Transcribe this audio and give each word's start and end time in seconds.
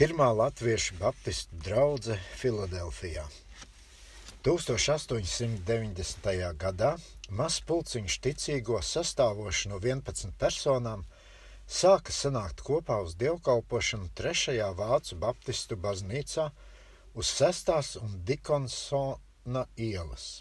Pirmā 0.00 0.30
latviešu 0.32 0.94
baptistu 0.96 1.58
draudzene 1.60 2.16
Filadelfijā. 2.40 3.26
1890. 4.48 6.30
gadā 6.62 6.94
mazs 7.28 7.60
pulciņš 7.68 8.16
ticīgo 8.24 8.80
sastāvošs 8.92 9.68
no 9.68 9.76
11 9.84 10.32
personām 10.40 11.04
sāka 11.68 12.16
sanākt 12.16 12.64
kopā 12.64 12.96
uz 13.04 13.12
dievkalpošanu 13.20 14.08
trešajā 14.16 14.72
Vācu 14.80 15.20
baptistu 15.20 15.76
baznīcā 15.76 16.48
uz 17.12 17.36
6. 17.36 18.00
un 18.00 18.10
Dikonsona 18.24 19.68
ielas 19.76 20.40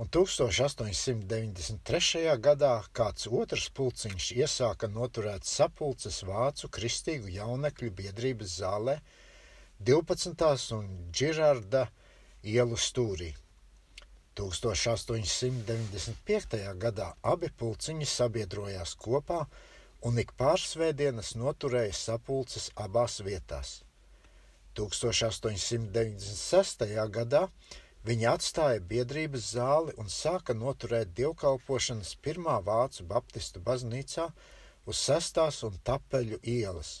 un 0.00 0.08
1893. 0.08 2.40
gadā 2.40 2.80
kāds 2.96 3.28
otrs 3.28 3.68
pulciņš 3.76 4.32
iesāka 4.32 4.88
noturēt 4.88 5.44
sapulces 5.44 6.24
Vācu 6.24 6.72
kristīgu 6.72 7.28
jaunekļu 7.34 7.90
biedrības 7.98 8.54
zālē 8.62 8.96
12. 9.90 10.32
un 10.78 10.86
Džirarda 11.12 11.82
ielu 12.54 12.78
stūrī. 12.80 13.28
1895. 14.40 16.80
gadā 16.80 17.08
abi 17.34 17.52
pulciņi 17.60 18.06
sabiedrojās 18.08 18.96
kopā 19.04 19.40
un 20.08 20.16
ik 20.22 20.30
pārsvētdienas 20.40 21.30
noturēja 21.36 21.92
sapulces 21.98 22.66
abās 22.86 23.14
vietās. 23.26 23.68
1896. 24.80 26.88
gadā 27.18 27.42
Viņi 28.08 28.26
atstāja 28.30 28.80
biedrības 28.90 29.46
zāli 29.54 29.92
un 30.00 30.06
sāka 30.12 30.54
noturēt 30.56 31.10
dievkalpošanas 31.18 32.14
pirmā 32.24 32.54
vācu 32.64 33.04
baptistu 33.10 33.60
baznīcā 33.66 34.24
uz 34.88 35.02
sestās 35.08 35.58
un 35.68 35.76
tapeļu 35.84 36.38
ielas, 36.54 36.94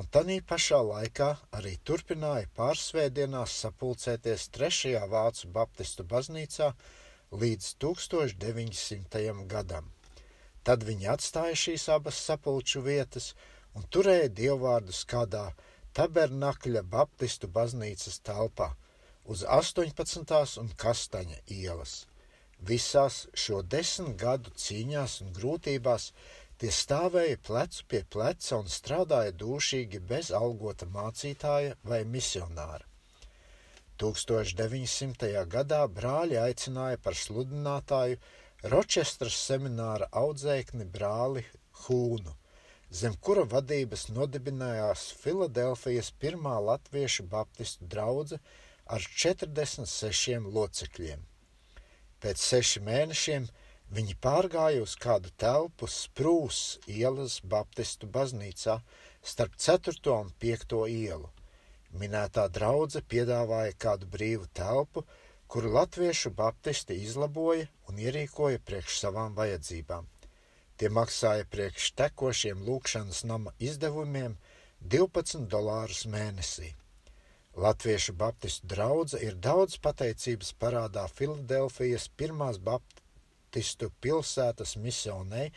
un 0.00 0.08
tanī 0.16 0.38
pašā 0.52 0.80
laikā 0.86 1.28
arī 1.60 1.74
turpināja 1.84 2.48
pārsvētdienās 2.56 3.58
sapulcēties 3.66 4.48
trešajā 4.56 5.04
vācu 5.12 5.52
baptistu 5.60 6.08
baznīcā 6.14 6.72
līdz 7.44 7.72
1900. 7.84 9.46
gadam. 9.54 9.92
Tad 10.64 10.88
viņi 10.88 11.14
atstāja 11.18 11.64
šīs 11.68 11.88
abas 11.92 12.26
sapulču 12.30 12.80
vietas 12.88 13.34
un 13.76 13.84
turēja 13.92 14.32
dievvvārdus 14.40 15.04
kādā 15.04 15.50
tabernakļa 15.92 16.88
baptistu 16.96 17.56
baznīcas 17.60 18.22
telpā– 18.24 18.72
uz 19.30 19.44
18. 19.46 20.58
un 20.58 20.70
Kastaņa 20.82 21.36
ielas. 21.54 21.94
Visās 22.66 23.22
šo 23.42 23.60
desmit 23.62 24.16
gadu 24.18 24.50
cīņās 24.58 25.20
un 25.24 25.28
grūtībās 25.36 26.06
tie 26.60 26.70
stāvēja 26.74 27.36
plecu 27.46 27.84
pie 27.92 28.00
pleca 28.14 28.58
un 28.58 28.66
strādāja 28.68 29.32
dūšīgi 29.42 30.00
bez 30.12 30.30
algota 30.34 30.88
mācītāja 30.96 31.76
vai 31.90 32.00
misionāra. 32.14 32.82
1900. 34.02 35.30
gadā 35.54 35.80
brāļi 35.98 36.38
aicināja 36.40 36.98
par 37.04 37.16
sludinātāju 37.22 38.18
Ročestras 38.72 39.36
semināra 39.46 40.08
audzēkni 40.22 40.88
brāli 40.96 41.44
Hūnu, 41.84 42.34
zem 43.02 43.14
kura 43.28 43.46
vadības 43.54 44.08
nodibinājās 44.16 45.06
Filadelfijas 45.22 46.10
pirmā 46.24 46.56
latviešu 46.66 47.28
baptistu 47.30 47.88
draudze 47.94 48.40
ar 48.90 49.04
46 49.24 50.50
locekļiem. 50.54 51.20
Pēc 52.20 52.42
sešiem 52.42 52.88
mēnešiem 52.88 53.46
viņi 53.96 54.16
pārgāja 54.24 54.82
uz 54.84 54.96
kādu 55.04 55.30
telpu 55.40 55.88
Sprūs 55.90 56.58
ielas 56.90 57.38
Baptistu 57.54 58.10
baznīcā 58.16 58.80
starp 59.32 59.54
4. 59.56 59.94
un 60.16 60.32
5. 60.44 60.74
ielu. 60.90 61.30
Minētā 62.02 62.46
draudzene 62.54 63.06
piedāvāja 63.14 63.74
kādu 63.84 64.10
brīvu 64.10 64.50
telpu, 64.54 65.04
kuru 65.50 65.72
latviešu 65.74 66.30
baptisti 66.42 66.98
izlaboja 67.06 67.66
un 67.90 67.98
ierīkoja 67.98 68.60
priekš 68.66 69.00
savām 69.04 69.34
vajadzībām. 69.38 70.06
Tie 70.78 70.90
maksāja 70.98 71.46
priekš 71.50 71.90
tekošiem 71.98 72.62
lūkšanas 72.68 73.24
nama 73.32 73.54
izdevumiem 73.58 74.36
12 74.94 75.48
dolārus 75.50 76.06
mēnesī. 76.08 76.70
Latviešu 77.60 78.14
baptistu 78.16 78.68
draudze 78.72 79.18
ir 79.20 79.34
daudz 79.46 79.74
pateicības 79.84 80.54
parādā 80.62 81.02
Filadelfijas 81.12 82.06
pirmās 82.16 82.56
baptistu 82.68 83.90
pilsētas 84.00 84.78
misionē, 84.80 85.50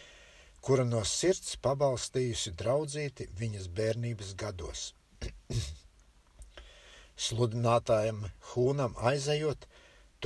kura 0.60 0.84
no 0.90 1.04
sirds 1.08 1.56
pabalstījusi 1.64 2.52
draudzīti 2.60 3.30
viņas 3.40 3.70
bērnības 3.78 4.34
gados. 4.42 4.82
Sludinātājam 7.28 8.20
Hūnam 8.52 9.00
aizejot, 9.12 9.64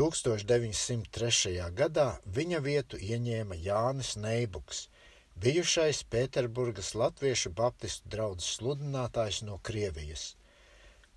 1903. 0.01 1.53
gadā 1.77 2.07
viņa 2.39 2.63
vietu 2.71 2.97
ieņēma 3.11 3.59
Jānis 3.67 4.15
Neibuks, 4.25 4.87
bijušais 5.45 6.01
Pēterburgas 6.09 6.95
latviešu 6.97 7.53
baptistu 7.61 8.09
draudzes 8.17 8.57
sludinātājs 8.57 9.43
no 9.45 9.61
Krievijas. 9.61 10.31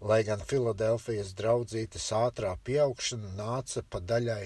Lai 0.00 0.22
gan 0.24 0.40
Filadelfijas 0.40 1.34
draudzītes 1.36 2.06
ātrā 2.16 2.54
pieaugšana 2.64 3.34
nāca 3.40 3.82
pa 3.84 4.00
daļai 4.12 4.44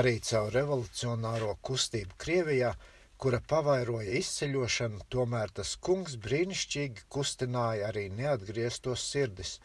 arī 0.00 0.12
caur 0.28 0.52
revolucionāro 0.54 1.56
kustību 1.68 2.14
Krievijā, 2.24 2.70
kura 3.18 3.40
pavairoja 3.52 4.14
izceļošanu, 4.20 5.00
tomēr 5.10 5.50
tas 5.58 5.74
kungs 5.88 6.14
brīnišķīgi 6.26 7.06
kustināja 7.16 7.88
arī 7.90 8.06
neatgrieztos 8.20 9.08
sirdis, 9.10 9.56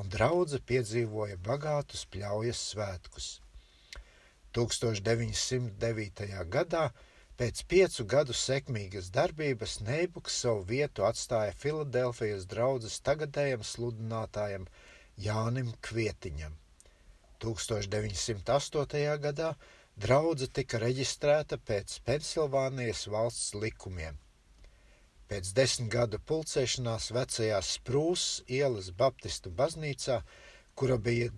un 0.00 0.08
draudze 0.08 0.60
piedzīvoja 0.72 1.36
bagātus 1.48 2.06
pļaujas 2.14 2.64
svētkus. 2.72 3.30
1909. 4.56 6.28
gadā 6.56 6.86
Pēc 7.42 7.60
piecu 7.66 8.04
gadu 8.06 8.34
sekmīgas 8.38 9.08
darbības 9.14 9.72
Neibuks 9.82 10.34
savu 10.44 10.60
vietu 10.66 11.02
atstāja 11.02 11.54
Filadelfijas 11.58 12.44
draudzes 12.46 13.00
tagadējam 13.08 13.64
sludinātājam 13.66 14.68
Jānim 15.24 15.72
Kvietiņam. 15.82 16.52
1908. 17.42 19.16
gadā 19.24 19.48
draudze 20.04 20.46
tika 20.58 20.78
reģistrēta 20.84 21.58
pēc 21.70 21.96
Pensilvānijas 22.06 23.08
valsts 23.16 23.56
likumiem. 23.64 24.20
Pēc 25.26 25.50
desmit 25.58 25.90
gadu 25.96 26.22
pulcēšanās 26.30 27.10
vecajā 27.18 27.58
Sprūsas 27.72 28.46
ielas 28.60 28.92
Baptistu 29.02 29.50
baznīcā, 29.50 30.20
kura 30.78 31.02
bija, 31.10 31.34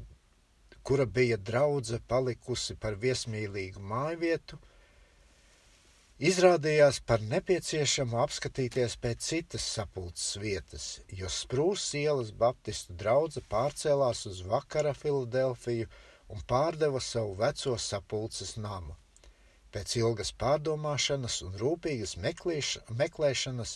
kura 0.82 1.09
bija 1.09 1.41
draudze 1.41 2.04
palikusi 2.12 2.76
par 2.76 3.00
viesmīlīgu 3.09 3.88
mājvietu, 3.97 4.60
Izrādījās 6.23 7.01
par 7.03 7.23
nepieciešamu 7.27 8.21
apskatīties 8.23 8.93
pēc 9.03 9.25
citas 9.29 9.65
sapulces 9.67 10.37
vietas, 10.39 10.85
jo 11.11 11.27
Sprūsas 11.27 11.97
ielas 11.99 12.31
Baptistu 12.31 12.95
drauga 12.95 13.43
pārcēlās 13.51 14.21
uz 14.31 14.43
vakara 14.47 14.93
Filadelfiju 14.95 15.89
un 16.31 16.45
pārdeva 16.47 17.01
savu 17.03 17.35
veco 17.41 17.75
sapulces 17.83 18.55
namu. 18.57 18.95
Pēc 19.75 19.97
ilgas 20.05 20.31
pārdomāšanas 20.39 21.41
un 21.49 21.59
rūpīgas 21.59 22.15
meklēšanas 23.03 23.75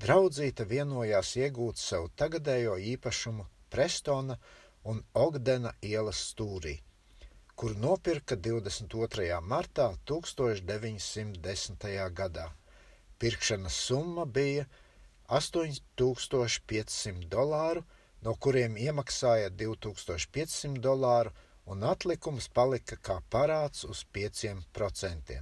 draudzīta 0.00 0.64
vienojās 0.64 1.36
iegūt 1.36 1.76
savu 1.76 2.08
tagadējo 2.16 2.78
īpašumu 2.94 3.44
Prestona 3.68 4.40
un 4.84 5.04
Ogdena 5.12 5.76
ielas 5.82 6.30
stūrī 6.32 6.78
kuru 7.54 7.78
nopirka 7.78 8.36
22. 8.36 9.40
martā 9.40 9.96
1910. 10.10 11.84
gadā. 12.20 12.46
Pirkšanas 13.18 13.74
summa 13.86 14.24
bija 14.26 14.66
8500 15.28 17.28
dolāru, 17.30 17.84
no 18.22 18.34
kuriem 18.34 18.76
iemaksāja 18.86 19.50
2500 19.50 20.80
dolāru, 20.88 21.30
un 21.66 21.82
atlikums 21.92 22.48
palika 22.48 22.96
kā 22.96 23.20
parāds 23.30 23.84
uz 23.88 24.04
5%. 24.18 25.40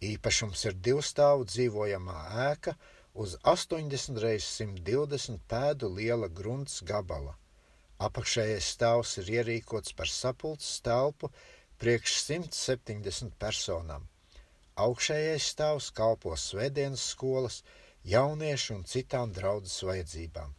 Īpašums 0.00 0.64
ir 0.70 0.74
divstāvu 0.86 1.44
dzīvojamā 1.50 2.18
ēka 2.46 2.72
uz 3.12 3.36
80 3.42 4.24
x 4.30 4.44
120 4.62 5.38
pēdu 5.50 5.86
liela 5.98 6.28
grunts 6.28 6.82
gabala. 6.86 7.34
Apakšējais 8.06 8.68
stāvs 8.74 9.16
ir 9.20 9.30
ierīkots 9.38 9.92
par 9.98 10.08
sapulces 10.08 10.80
telpu 10.86 11.28
priekš 11.82 12.14
170 12.28 13.34
personām. 13.42 14.06
Augšējais 14.84 15.48
stāvs 15.54 15.90
kalpo 16.00 16.32
svētdienas 16.44 17.02
skolas, 17.12 17.58
jauniešu 18.14 18.78
un 18.78 18.86
citām 18.94 19.34
draudzes 19.36 19.82
vajadzībām. 19.90 20.54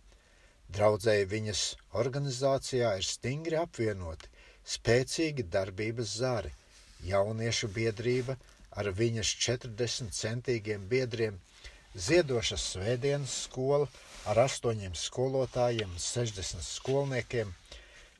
Draudzēji 0.77 1.29
viņas 1.33 1.61
organizācijā 2.03 2.91
ir 2.99 3.07
stingri 3.07 3.57
apvienoti, 3.61 4.29
spēcīgi 4.75 5.47
darbības 5.55 6.13
zari, 6.21 6.53
jauniešu 7.09 7.71
biedrība 7.79 8.37
ar 8.77 8.91
viņas 9.01 9.33
40 9.47 10.13
centīgiem 10.15 10.85
biedriem, 10.93 11.39
ziedošas 12.07 12.69
svētdienas 12.75 13.33
skola 13.47 13.89
ar 14.29 14.43
astoņiem 14.43 14.93
skolotājiem 14.97 15.89
un 15.89 16.01
60 16.01 16.61
skolniekiem, 16.65 17.53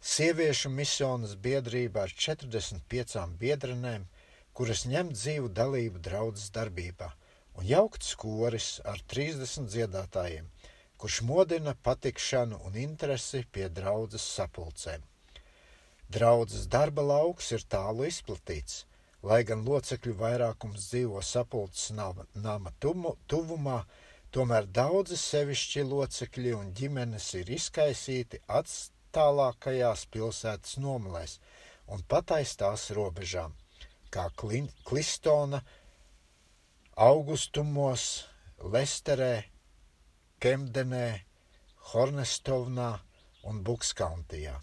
sieviešu 0.02 0.72
misionas 0.74 1.36
biedrība 1.38 2.08
ar 2.08 2.14
45 2.26 3.38
biedrenēm, 3.42 4.08
kuras 4.58 4.88
ņem 4.90 5.12
dzīvu 5.14 5.52
dalību 5.60 6.02
draudzes 6.08 6.50
darbībā, 6.56 7.12
un 7.58 7.70
jaukts 7.70 8.16
koris 8.18 8.72
ar 8.86 9.02
30 9.14 9.70
dziedātājiem, 9.70 10.50
kurš 10.98 11.22
modina 11.30 11.76
patikšanu 11.86 12.60
un 12.66 12.78
interesi 12.78 13.46
pie 13.52 13.70
draudzes 13.70 14.26
sapulcēm. 14.36 15.06
Draudzes 16.12 16.66
darba 16.68 17.06
lauks 17.06 17.54
ir 17.56 17.64
tālu 17.70 18.10
izplatīts, 18.10 18.86
lai 19.24 19.44
gan 19.48 19.62
locekļu 19.66 20.18
vairākums 20.18 20.90
dzīvo 20.90 21.22
sapulces 21.24 21.94
nama, 21.94 22.74
tuvumā, 22.82 23.84
tomēr 24.36 24.68
daudzi 24.72 25.18
sevišķi 25.20 25.84
locekļi 25.88 26.54
un 26.56 26.72
ģimenes 26.78 27.28
ir 27.40 27.52
izkaisīti 27.58 28.40
atstālākajās 28.60 30.06
pilsētas 30.14 30.78
nomalēs 30.84 31.38
un 31.92 32.04
patais 32.08 32.56
tās 32.60 32.88
robežām, 32.96 33.54
kā 34.14 34.30
Klistona, 34.88 35.62
Augustumos, 36.96 38.06
Lesterē, 38.62 39.44
Kemdenē, 40.40 41.08
Hornestovnā 41.92 42.92
un 43.50 43.64
Bukskauntijā. 43.66 44.56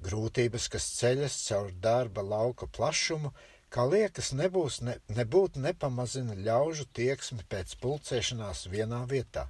Grūtības, 0.00 0.66
kas 0.72 0.86
ceļas 0.96 1.36
caur 1.46 1.70
darba 1.84 2.24
lauka 2.24 2.66
plašumu, 2.66 3.34
kā 3.74 3.86
liekas, 3.86 4.32
nebūs, 4.36 4.80
ne, 4.86 4.96
nebūtu 5.14 5.62
nepamazina 5.62 6.36
ļaužu 6.38 6.88
tieksmi 6.98 7.46
pēc 7.50 7.76
pulcēšanās 7.82 8.66
vienā 8.72 9.04
vietā, 9.10 9.46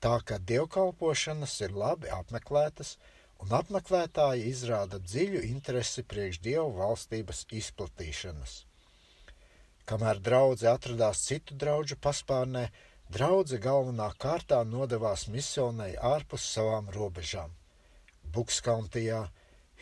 tā 0.00 0.18
ka 0.26 0.38
dievkalpošanas 0.50 1.58
ir 1.66 1.76
labi 1.76 2.10
apmeklētas, 2.12 2.96
un 3.42 3.54
apmeklētāji 3.58 4.46
izrāda 4.50 5.00
dziļu 5.02 5.42
interesi 5.48 6.04
priekš 6.06 6.40
dievu 6.46 6.70
valstības 6.78 7.46
izplatīšanas. 7.60 8.62
Kamēr 9.88 10.20
draudze 10.22 10.68
atradās 10.70 11.24
citu 11.26 11.56
draugu 11.58 11.98
paspārnē, 12.06 12.68
draudze 13.12 13.58
galvenā 13.58 14.08
kārtā 14.24 14.62
nodevās 14.64 15.26
misionai 15.28 15.92
ārpus 16.12 16.46
savām 16.54 16.88
robežām. 16.94 17.50
Bukskauntijā, 18.32 19.24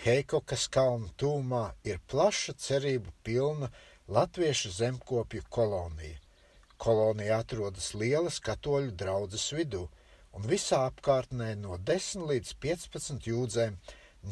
Heikokas 0.00 0.62
kalnu 0.72 1.10
tūmā 1.20 1.74
ir 1.84 1.98
plaša 2.08 2.54
cerību 2.66 3.10
pilna 3.26 3.66
latviešu 4.08 4.70
zemkopju 4.72 5.42
kolonija. 5.56 6.16
Kolonija 6.80 7.40
atrodas 7.42 7.90
lielas 8.02 8.38
katoļu 8.46 8.94
draudzes 9.02 9.44
vidū, 9.52 9.82
un 10.32 10.48
visā 10.52 10.78
apkārtnē 10.88 11.50
no 11.64 11.76
10 11.90 12.24
līdz 12.30 12.54
15 12.64 13.28
jūdzēm 13.28 13.76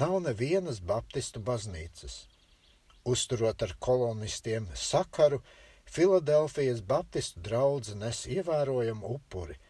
nav 0.02 0.16
nevienas 0.28 0.80
baptistu 0.92 1.44
baznīcas. 1.50 2.16
Uzturot 3.04 3.66
ar 3.68 3.76
kolonistiem 3.88 4.70
sakaru, 4.74 5.42
Filadelfijas 5.84 6.80
baptistu 6.94 7.44
draudze 7.44 7.94
nes 8.06 8.24
ievērojamu 8.38 9.12
upuri, 9.18 9.60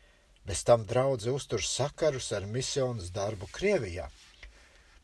bez 0.47 0.63
tam 0.63 0.87
draudze 0.87 1.35
uztur 1.35 1.63
sakarus 1.75 2.31
ar 2.39 2.47
misijas 2.47 3.11
darbu 3.19 3.51
Krievijā. 3.59 4.07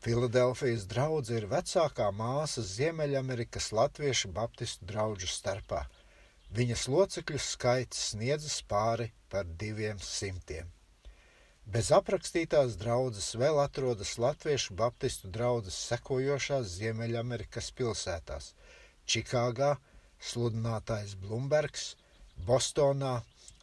Filadelfijas 0.05 0.83
draudzene 0.85 1.39
ir 1.39 1.45
vecākā 1.49 2.11
māsa 2.13 2.61
Ziemeļamerikas 2.61 3.71
latviešu 3.73 4.29
baptistu 4.35 4.85
draugu 4.91 5.25
starpā. 5.25 5.79
Viņas 6.53 6.83
locekļu 6.93 7.39
skaits 7.41 8.03
sniedzas 8.11 8.59
pāri 8.69 9.07
par 9.33 9.49
diviem 9.63 9.97
simtiem. 10.07 10.69
Bez 11.65 11.89
aprakstītās 11.97 12.75
draudzes 12.83 13.31
vēl 13.41 13.57
atrodas 13.63 14.11
latviešu 14.21 14.77
baptistu 14.77 15.31
draugas 15.39 15.79
sekojošās 15.87 16.75
Ziemeļamerikas 16.75 17.71
pilsētās- 17.81 18.51
Čikāgā, 19.09 19.71
sludinātājs 20.21 21.17
Blumbergs, 21.25 21.95
Bostonā, 22.45 23.15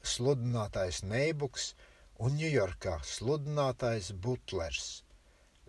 sludinātājs 0.02 1.04
Neibuks 1.06 1.70
un 2.18 2.34
Ņujorkā 2.42 2.98
sludinātājs 3.14 4.10
Butlers. 4.26 5.01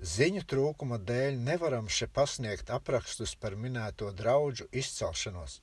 Ziņu 0.04 0.42
trūkuma 0.52 0.98
dēļ 1.00 1.38
nevaram 1.40 1.86
še 1.88 2.10
pasniegt 2.12 2.72
aprakstus 2.76 3.38
par 3.40 3.54
minēto 3.56 4.10
draugu 4.12 4.66
izcelšanos. 4.82 5.62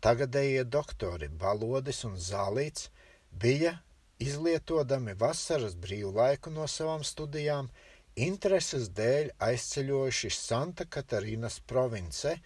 tagadējie 0.00 0.64
doktori 0.64 1.28
Balodis 1.28 2.04
un 2.08 2.16
Zālīts, 2.16 2.88
bija 3.32 3.78
izlietodami 4.18 5.14
vasaras 5.14 5.76
brīvlaiku 5.76 6.52
no 6.52 6.66
savām 6.66 7.04
studijām, 7.04 7.68
intereses 8.16 8.88
dēļ 8.96 9.32
aizceļojuši 9.48 10.30
Santa 10.32 10.86
Katarīnas 10.88 11.60
province 11.72 12.38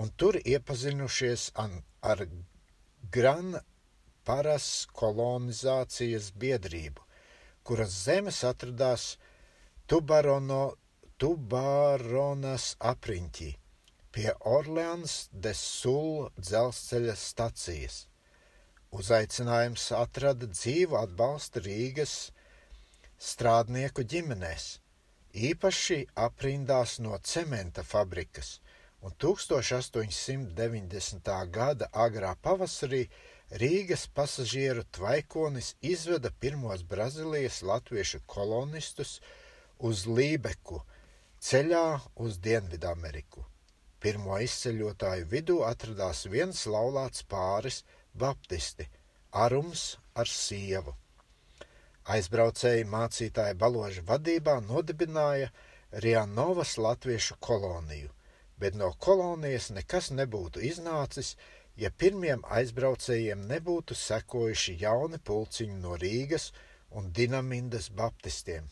un 0.00 0.12
tur 0.16 0.38
iepazinušies 0.40 1.50
ar 1.56 2.26
Gran 3.12 3.56
paras 4.24 4.66
kolonizācijas 4.96 6.30
biedrību, 6.42 7.02
kuras 7.64 7.96
zemes 8.04 8.42
atradās 8.44 9.16
Tubarono, 9.90 10.62
Tubaronas 11.20 12.74
apriņķī 12.92 13.50
pie 14.10 14.32
Orleans 14.40 15.28
de 15.32 15.54
Sul 15.54 16.30
dzelzceļa 16.38 17.16
stacijas. 17.16 18.06
Uzaicinājums 18.90 19.92
atrada 19.94 20.46
dzīvu 20.50 20.96
atbalstu 20.98 21.60
Rīgas 21.62 22.32
strādnieku 23.22 24.02
ģimenēs, 24.12 24.80
īpaši 25.50 25.98
aprindās 26.26 26.98
no 27.04 27.14
cementa 27.22 27.82
fabrikas, 27.86 28.48
un 29.04 29.10
1890. 29.14 31.30
gada 31.54 31.86
agrā 32.06 32.32
pavasarī 32.42 33.02
Rīgas 33.50 34.04
pasažieru 34.14 34.84
tvaikonis 34.94 35.72
izveda 35.82 36.30
pirmos 36.30 36.84
Brazīlijas 36.86 37.64
latviešu 37.66 38.20
kolonistus 38.30 39.16
uz 39.78 40.04
Lībeku, 40.06 40.78
ceļā 41.42 41.98
uz 42.14 42.38
Dienvidameriku. 42.38 43.42
Pirmo 43.98 44.38
izceļotāju 44.38 45.26
vidū 45.32 45.58
atradās 45.66 46.28
viens 46.30 46.62
laulāts 46.66 47.26
pāris- 47.26 47.82
baptisti, 48.22 48.86
Arums 49.32 49.98
ar 50.14 50.30
sievu. 50.30 50.94
Aizbraucēji 52.06 52.86
mācītāja 52.86 53.58
baloža 53.58 54.02
vadībā 54.02 54.60
nodibināja 54.62 55.50
Rianovas 55.90 56.78
latviešu 56.78 57.34
koloniju, 57.40 58.10
bet 58.58 58.74
no 58.74 58.92
kolonijas 58.92 59.70
nekas 59.70 60.10
nebūtu 60.10 60.62
iznācis, 60.62 61.34
ja 61.34 61.59
pirmiem 61.88 62.42
aizbraucējiem 62.52 63.46
nebūtu 63.48 63.96
sekojuši 63.96 64.74
jauni 64.82 65.16
pulciņi 65.24 65.78
no 65.80 65.94
Rīgas 66.02 66.50
un 67.00 67.08
Dinamindas 67.16 67.88
baptistiem. 67.96 68.66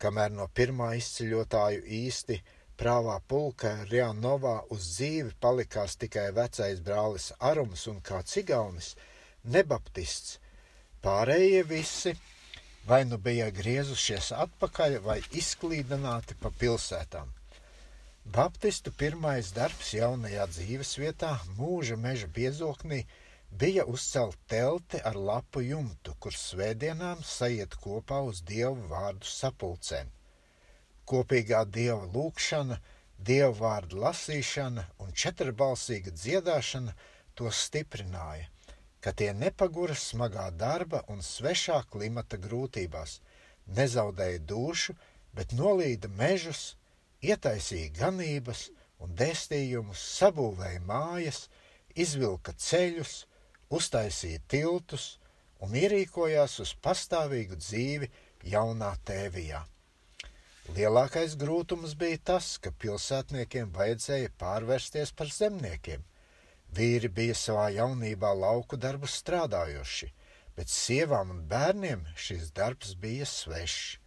Kamēr 0.00 0.32
no 0.32 0.46
pirmā 0.48 0.94
izceļotāju 0.96 1.82
īsti 1.98 2.38
prāvā 2.80 3.18
pulka 3.28 3.74
Rianovā 3.90 4.54
uz 4.72 4.86
dzīvi 4.94 5.36
palikās 5.44 5.98
tikai 6.00 6.30
vecais 6.38 6.80
brālis 6.80 7.28
Arums 7.50 7.84
un 7.92 8.00
kā 8.00 8.22
cigaunis, 8.24 8.94
nebaptists, 9.44 10.38
pārējie 11.04 11.62
visi 11.68 12.16
vai 12.88 13.04
nu 13.04 13.18
bija 13.18 13.50
griezušies 13.54 14.32
atpakaļ 14.46 14.98
vai 15.04 15.20
izklīdināti 15.42 16.40
pa 16.40 16.50
pilsētām. 16.58 17.28
Baptistu 18.24 18.92
pirmais 18.94 19.48
darbs 19.50 19.88
jaunajā 19.98 20.44
dzīvesvietā, 20.46 21.32
mūža 21.58 21.96
meža 21.98 22.28
biezoknī, 22.30 23.00
bija 23.50 23.84
uzcelt 23.84 24.38
telti 24.46 25.00
ar 25.10 25.16
lapu 25.18 25.60
jumtu, 25.60 26.14
kur 26.22 26.32
svētdienām 26.32 27.24
sajiet 27.26 27.74
kopā 27.82 28.20
uz 28.22 28.40
dievu 28.46 28.86
vārdu 28.92 29.26
sapulcēm. 29.26 30.12
Kopīgā 31.04 31.64
dieva 31.66 32.06
lūkšana, 32.14 32.78
dievu 33.18 33.56
vārdu 33.58 33.98
lasīšana 34.04 34.84
un 35.02 35.10
četrbalsīga 35.12 36.14
dziedāšana 36.14 36.94
tos 37.34 37.64
stiprināja, 37.66 38.46
ka 39.02 39.10
tie 39.12 39.32
nepagura 39.34 39.98
smagā 39.98 40.46
darba 40.54 41.02
un 41.08 41.26
svešā 41.26 41.82
klimata 41.90 42.38
grūtībās, 42.38 43.18
nezaudēja 43.66 44.44
dušu, 44.46 44.94
bet 45.34 45.58
nolīda 45.58 46.08
mežus, 46.08 46.76
ietaisīja 47.22 47.92
ganības 47.98 48.68
un 49.02 49.14
dēstījumus, 49.18 50.02
sabūvēja 50.18 50.82
mājas, 50.86 51.46
izvilka 51.94 52.54
ceļus, 52.58 53.26
uztaisīja 53.72 54.42
tiltus 54.48 55.16
un 55.62 55.76
ierīkojās 55.78 56.58
uz 56.64 56.74
pastāvīgu 56.84 57.58
dzīvi 57.60 58.10
jaunā 58.54 58.92
tēvijā. 59.06 59.62
Lielākais 60.76 61.34
grūtums 61.38 61.94
bija 61.98 62.18
tas, 62.32 62.56
ka 62.62 62.70
pilsētniekiem 62.84 63.72
vajadzēja 63.74 64.30
pārvērsties 64.38 65.14
par 65.18 65.30
zemniekiem. 65.34 66.04
Vīri 66.72 67.10
bija 67.12 67.34
savā 67.36 67.66
jaunībā 67.74 68.30
lauku 68.38 68.78
darbu 68.80 69.10
strādājoši, 69.10 70.08
bet 70.56 70.70
sievām 70.72 71.34
un 71.34 71.42
bērniem 71.50 72.06
šis 72.16 72.52
darbs 72.56 72.94
bija 72.94 73.26
svešs. 73.28 74.01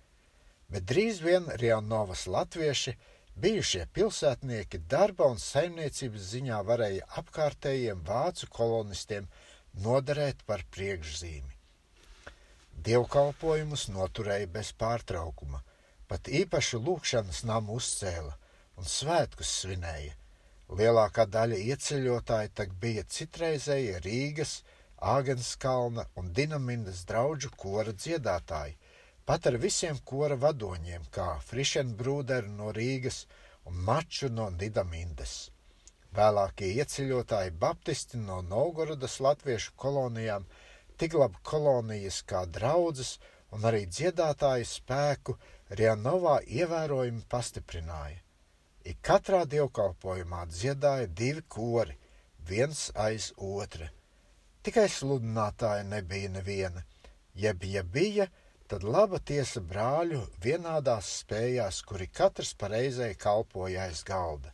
Bet 0.72 0.88
drīz 0.91 1.22
vien 1.25 1.45
Rienovas 1.62 2.25
latvieši, 2.31 2.95
bijušie 3.36 3.86
pilsētnieki, 3.98 4.81
darba 4.93 5.29
un 5.34 5.39
saimniecības 5.41 6.27
ziņā 6.31 6.62
varēja 6.69 7.07
apkārtējiem 7.22 8.01
vācu 8.07 8.50
kolonistiem 8.57 9.29
noderēt 9.86 10.43
par 10.50 10.65
priekšzīmi. 10.75 11.53
Dievkalpojumus 12.86 13.88
noturēja 13.93 14.51
bez 14.57 14.74
pārtraukuma, 14.81 15.63
pat 16.07 16.27
īpašu 16.41 16.81
lūkšanas 16.89 17.45
namu 17.50 17.79
uzcēla 17.81 18.38
un 18.77 18.93
svētkus 18.98 19.57
svinēja 19.62 20.15
Lielākā 20.74 21.27
daļa 21.29 21.57
ieceļotāji 21.62 22.50
tak 22.60 22.72
bija 22.81 23.03
citreizēji 23.15 24.00
Rīgas, 24.05 24.53
Āgenskalna 24.98 26.05
un 26.17 26.31
Dinamindas 26.34 27.03
draudžu 27.05 27.51
kora 27.53 27.93
dziedātāji, 27.93 28.74
pat 29.25 29.48
ar 29.50 29.58
visiem 29.62 29.98
kora 30.05 30.38
vadoņiem, 30.38 31.10
kā 31.15 31.27
Frišenbrūderu 31.48 32.51
no 32.60 32.72
Rīgas 32.75 33.25
un 33.65 33.79
Maču 33.88 34.29
no 34.29 34.51
Didamindas. 34.53 35.36
Vēlākie 36.15 36.70
ieceļotāji 36.79 37.55
baptisti 37.60 38.22
no 38.22 38.41
Novgorodas 38.41 39.17
latviešu 39.20 39.74
kolonijām, 39.75 40.46
Tiglaba 40.96 41.41
kolonijas 41.44 42.22
kā 42.24 42.46
draudzes 42.58 43.17
un 43.51 43.65
arī 43.67 43.82
dziedātāju 43.91 44.67
spēku 44.70 45.36
Rianovā 45.79 46.38
ievērojami 46.46 47.25
pastiprināja. 47.27 48.22
Ik 48.86 49.01
katrā 49.01 49.41
dievkalpojumā 49.50 50.46
dziedāja 50.53 51.10
divi 51.10 51.41
kori, 51.50 51.98
viens 52.48 52.91
aiz 52.96 53.32
otra. 53.36 53.89
Tikai 54.63 54.86
sludinātāja 54.89 55.84
nebija 55.89 56.29
neviena, 56.38 56.86
jeb 57.34 57.65
ja 57.65 57.84
bija, 57.84 58.29
tad 58.72 58.84
laba 58.84 59.19
tiesa 59.19 59.62
brāļu 59.62 60.22
vienādās 60.43 61.10
spējās, 61.22 61.81
kuri 61.88 62.07
katrs 62.07 62.53
pareizai 62.60 63.13
kalpoja 63.15 63.88
aiz 63.89 64.03
galda. 64.07 64.53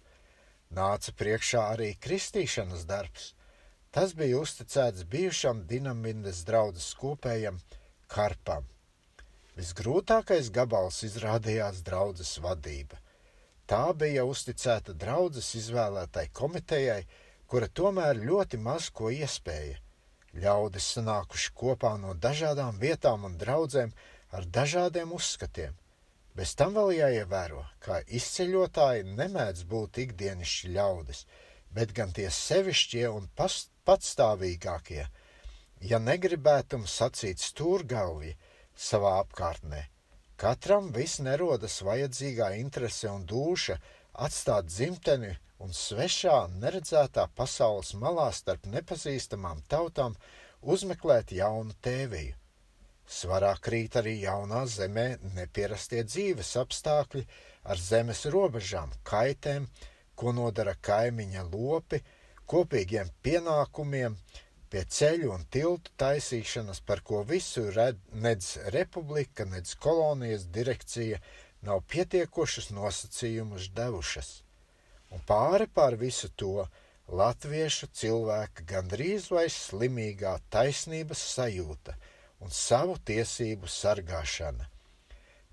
Nāca 0.72 1.14
priekšā 1.18 1.68
arī 1.76 1.92
kristīšanas 2.00 2.88
darbs. 2.88 3.32
Tas 3.92 4.16
bija 4.16 4.40
uzticēts 4.40 5.04
bijušam 5.12 5.66
dinamindas 5.68 6.46
draudzes 6.48 6.94
kopējam 6.96 7.60
Karpam. 8.08 8.68
Visgrūtākais 9.58 10.52
gabals 10.56 11.04
izrādījās 11.08 11.84
draudzes 11.88 12.38
vadība– 12.44 13.00
Tā 13.72 13.94
bija 13.96 14.26
uzticēta 14.28 14.92
draudzes 15.00 15.54
izvēlētai 15.56 16.26
komitejai, 16.36 17.06
kura 17.48 17.70
tomēr 17.80 18.18
ļoti 18.20 18.58
maz 18.60 18.90
ko 18.92 19.08
iespēja. 19.16 19.78
Ļaudis 20.38 20.88
sanākuši 20.96 21.52
kopā 21.62 21.92
no 22.00 22.14
dažādām 22.26 22.80
vietām 22.80 23.26
un 23.28 23.38
draudzēm 23.42 23.92
ar 24.32 24.48
dažādiem 24.58 25.12
uzskatiem. 25.18 25.76
Bez 26.36 26.56
tam 26.56 26.74
vēl 26.78 26.94
jāievēro, 26.96 27.66
ka 27.84 28.00
izceļotāji 28.08 29.04
nemēdz 29.20 29.66
būt 29.68 30.00
ikdienišķi 30.06 30.74
ļaudis, 30.78 31.26
bet 31.76 31.92
gan 31.98 32.16
tie 32.16 32.30
sevišķie 32.32 33.08
un 33.12 33.28
patstāvīgākie, 33.36 35.08
ja 35.92 36.00
negribētum 36.00 36.88
sacīt 36.88 37.44
stūrgalvi 37.44 38.38
savā 38.90 39.18
apkārtnē, 39.26 39.90
Katram 40.42 40.88
viss 40.90 41.20
nerodas 41.22 41.76
vajadzīgā 41.86 42.48
interese 42.58 43.06
un 43.12 43.28
dūša 43.30 43.76
atstāt 44.26 44.72
dzimteni 44.72 45.36
un 45.64 45.74
svešā, 45.78 46.38
neredzētā 46.62 47.28
pasaules 47.38 47.94
malā 48.04 48.28
starp 48.34 48.66
nepazīstamām 48.76 49.62
tautām 49.72 50.16
uzmeklēt 50.62 51.34
jaunu 51.38 51.76
tēviju. 51.86 52.38
Svarā 53.12 53.52
krīt 53.66 53.98
arī 54.00 54.14
jaunā 54.22 54.62
zemē 54.72 55.06
nepierastie 55.36 56.04
dzīves 56.08 56.52
apstākļi 56.62 57.26
ar 57.74 57.82
zemes 57.88 58.24
robežām, 58.36 58.94
kaitēm, 59.08 59.68
ko 60.16 60.32
nodara 60.38 60.76
kaimiņa 60.88 61.44
lopi, 61.52 62.00
kopīgiem 62.54 63.10
pienākumiem, 63.26 64.16
pie 64.72 64.84
ceļu 64.98 65.34
un 65.36 65.44
tiltu 65.56 65.92
taisīšanas, 66.04 66.80
par 66.88 67.02
ko 67.08 67.24
visu 67.28 67.66
red, 67.76 68.00
nedz 68.26 68.54
republika, 68.76 69.46
nedz 69.56 69.76
kolonijas 69.86 70.48
direkcija 70.60 71.20
nav 71.68 71.84
pietiekošas 71.92 72.72
nosacījumus 72.78 73.68
devušas. 73.76 74.32
Un 75.12 75.24
pāri 75.28 75.68
pār 75.68 75.98
visu 76.00 76.30
to 76.40 76.66
latviešu 77.22 77.90
cilvēka 78.02 78.64
gandrīz 78.68 79.28
vai 79.36 79.48
slimīgā 79.52 80.38
taisnības 80.56 81.24
sajūta 81.36 81.96
un 82.42 82.54
savu 82.56 82.96
tiesību 83.10 83.70
sargāšana. 83.70 84.68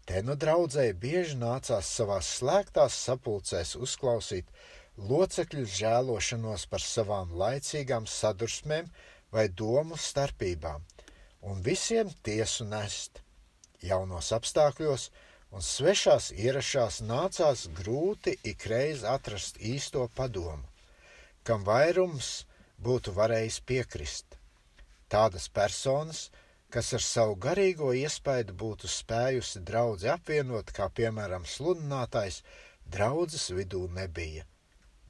Te 0.09 0.23
nu 0.25 0.39
draudzēji 0.41 0.95
bieži 1.03 1.37
nācās 1.41 1.89
savās 1.99 2.29
slēgtās 2.39 2.95
sapulcēs 3.09 3.75
uzklausīt 3.77 4.47
locekļu 5.11 5.67
žēlošanos 5.79 6.65
par 6.71 6.85
savām 6.85 7.35
laicīgām 7.43 8.07
sadursmēm 8.09 8.89
vai 9.35 9.49
domu 9.63 9.99
starpībām, 10.01 10.87
un 11.51 11.61
visiem 11.67 12.11
tiesu 12.25 12.65
nest. 12.71 13.21
Jaunos 13.85 14.33
apstākļos 14.35 15.11
un 15.55 15.65
svešās 15.65 16.31
ierašās 16.47 17.01
nācās 17.11 17.67
grūti 17.79 18.35
ikreiz 18.53 19.05
atrast 19.13 19.61
īsto 19.75 20.09
padomu, 20.19 20.65
kam 21.43 21.65
vairums 21.69 22.33
būtu 22.89 23.15
varējis 23.17 23.61
piekrist. 23.71 24.37
Tādas 25.09 25.49
personas, 25.49 26.29
kas 26.69 26.93
ar 26.99 27.05
savu 27.05 27.39
garīgo 27.47 27.95
iespaidu 27.97 28.53
būtu 28.63 28.91
spējusi 28.93 29.65
draudzi 29.71 30.11
apvienot, 30.13 30.75
kā 30.77 30.91
piemēram 31.01 31.49
sludinātājs, 31.49 32.43
draudzes 32.85 33.49
vidū 33.57 33.87
nebija 33.97 34.45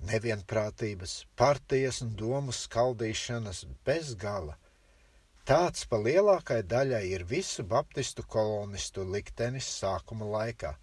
nevienprātības, 0.07 1.25
partijas 1.37 2.03
un 2.05 2.15
domu 2.15 2.55
skaldīšanas 2.55 3.65
bez 3.85 4.15
gala. 4.15 4.55
Tāds 5.49 5.87
pa 5.89 5.97
lielākai 5.97 6.59
daļai 6.71 7.07
ir 7.09 7.23
visu 7.29 7.63
baptistu 7.69 8.21
kolonistu 8.35 9.07
liktenis 9.15 9.71
sākuma 9.79 10.27
laikā. 10.35 10.75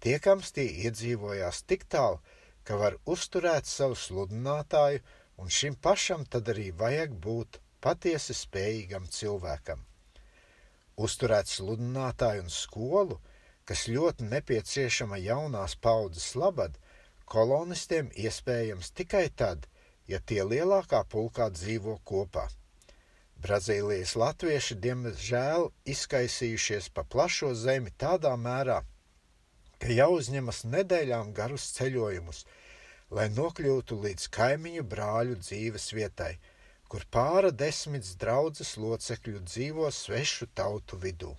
Tie 0.00 0.16
iedzīvojās 0.16 1.58
tik 1.68 1.84
tālu, 1.92 2.22
ka 2.64 2.78
var 2.80 2.96
uzturēt 3.04 3.68
savu 3.68 3.98
sludinātāju, 4.04 5.04
un 5.36 5.52
šim 5.58 5.76
pašam 5.76 6.24
tad 6.24 6.48
arī 6.48 6.70
vajag 6.72 7.12
būt 7.28 7.60
patiesi 7.84 8.32
spējīgam 8.40 9.04
cilvēkam. 9.18 9.84
Uzturēt 10.96 11.52
sludinātāju 11.52 12.48
un 12.48 12.52
skolu, 12.58 13.20
kas 13.68 13.84
ļoti 13.92 14.32
nepieciešama 14.32 15.20
jaunās 15.28 15.76
paudzes 15.76 16.32
labad, 16.40 16.80
kolonistiem 17.28 18.08
iespējams 18.16 18.94
tikai 18.96 19.26
tad, 19.28 19.68
ja 20.08 20.24
tie 20.24 20.40
lielākā 20.40 21.04
pulkā 21.04 21.52
dzīvo 21.52 22.00
kopā. 22.00 22.48
Brazīlijas 23.44 24.14
latvieši 24.16 24.74
diemžēl 24.84 25.66
izkaisījušies 25.92 26.88
pa 26.96 27.04
plašo 27.14 27.52
zemi 27.54 27.92
tādā 28.00 28.32
mērā, 28.40 28.78
ka 29.78 29.92
jāuzņemas 29.92 30.62
nedēļām 30.72 31.32
garus 31.36 31.66
ceļojumus, 31.76 32.44
lai 33.12 33.26
nokļūtu 33.36 33.98
līdz 34.06 34.28
kaimiņu 34.36 34.84
brāļu 34.92 35.36
dzīves 35.42 35.90
vietai, 35.98 36.32
kur 36.88 37.04
pāra 37.12 37.50
desmits 37.52 38.14
draudzes 38.22 38.76
locekļu 38.80 39.42
dzīvo 39.50 39.90
svešu 39.92 40.48
tautu 40.54 40.98
vidū. 41.02 41.34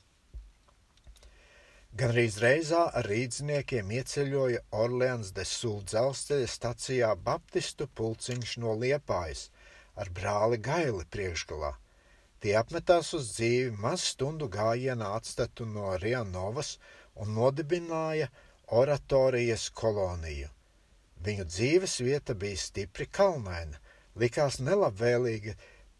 Gan 1.97 2.13
arī 2.13 2.27
reizā 2.43 2.83
ar 2.99 3.07
rīdzniekiem 3.09 3.89
ieceļoja 3.99 4.61
Orleans 4.83 5.33
de 5.33 5.47
Sula 5.49 5.81
dzelzceļa 5.89 6.49
stacijā 6.53 7.09
Baptistu 7.29 7.87
pulciņš 7.99 8.57
no 8.61 8.77
Liepājas 8.77 9.47
ar 9.97 10.13
brāli 10.13 10.61
Gaili 10.61 11.07
priekšgalā. 11.09 11.73
Tie 12.43 12.53
apmetās 12.59 13.13
uz 13.17 13.31
dzīvi 13.35 13.71
maz 13.83 14.03
stundu 14.11 14.47
gājienā 14.53 15.09
atstatu 15.17 15.65
no 15.69 15.93
Rianovas 16.03 16.75
un 17.15 17.33
nodibināja 17.37 18.29
oratorijas 18.81 19.69
koloniju. 19.81 20.49
Viņu 21.25 21.45
dzīves 21.49 21.95
vieta 22.05 22.35
bija 22.43 22.59
stipri 22.61 23.07
kalnaina, 23.19 23.79
likās 24.15 24.59
nelabvēlīga, 24.61 25.55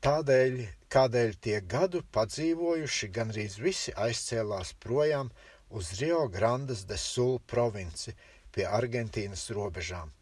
tādēļ, 0.06 0.60
kādēļ 0.94 1.34
tie 1.48 1.62
gadu 1.76 2.04
padzīvojuši 2.18 3.10
gandrīz 3.18 3.58
visi 3.64 3.96
aizcēlās 4.08 4.76
projām 4.86 5.34
uz 5.70 5.96
Rio 6.02 6.28
Grandes 6.38 6.86
de 6.86 7.00
Sul 7.02 7.40
provinci 7.54 8.14
pie 8.54 8.70
Argentīnas 8.82 9.50
robežām 9.58 10.14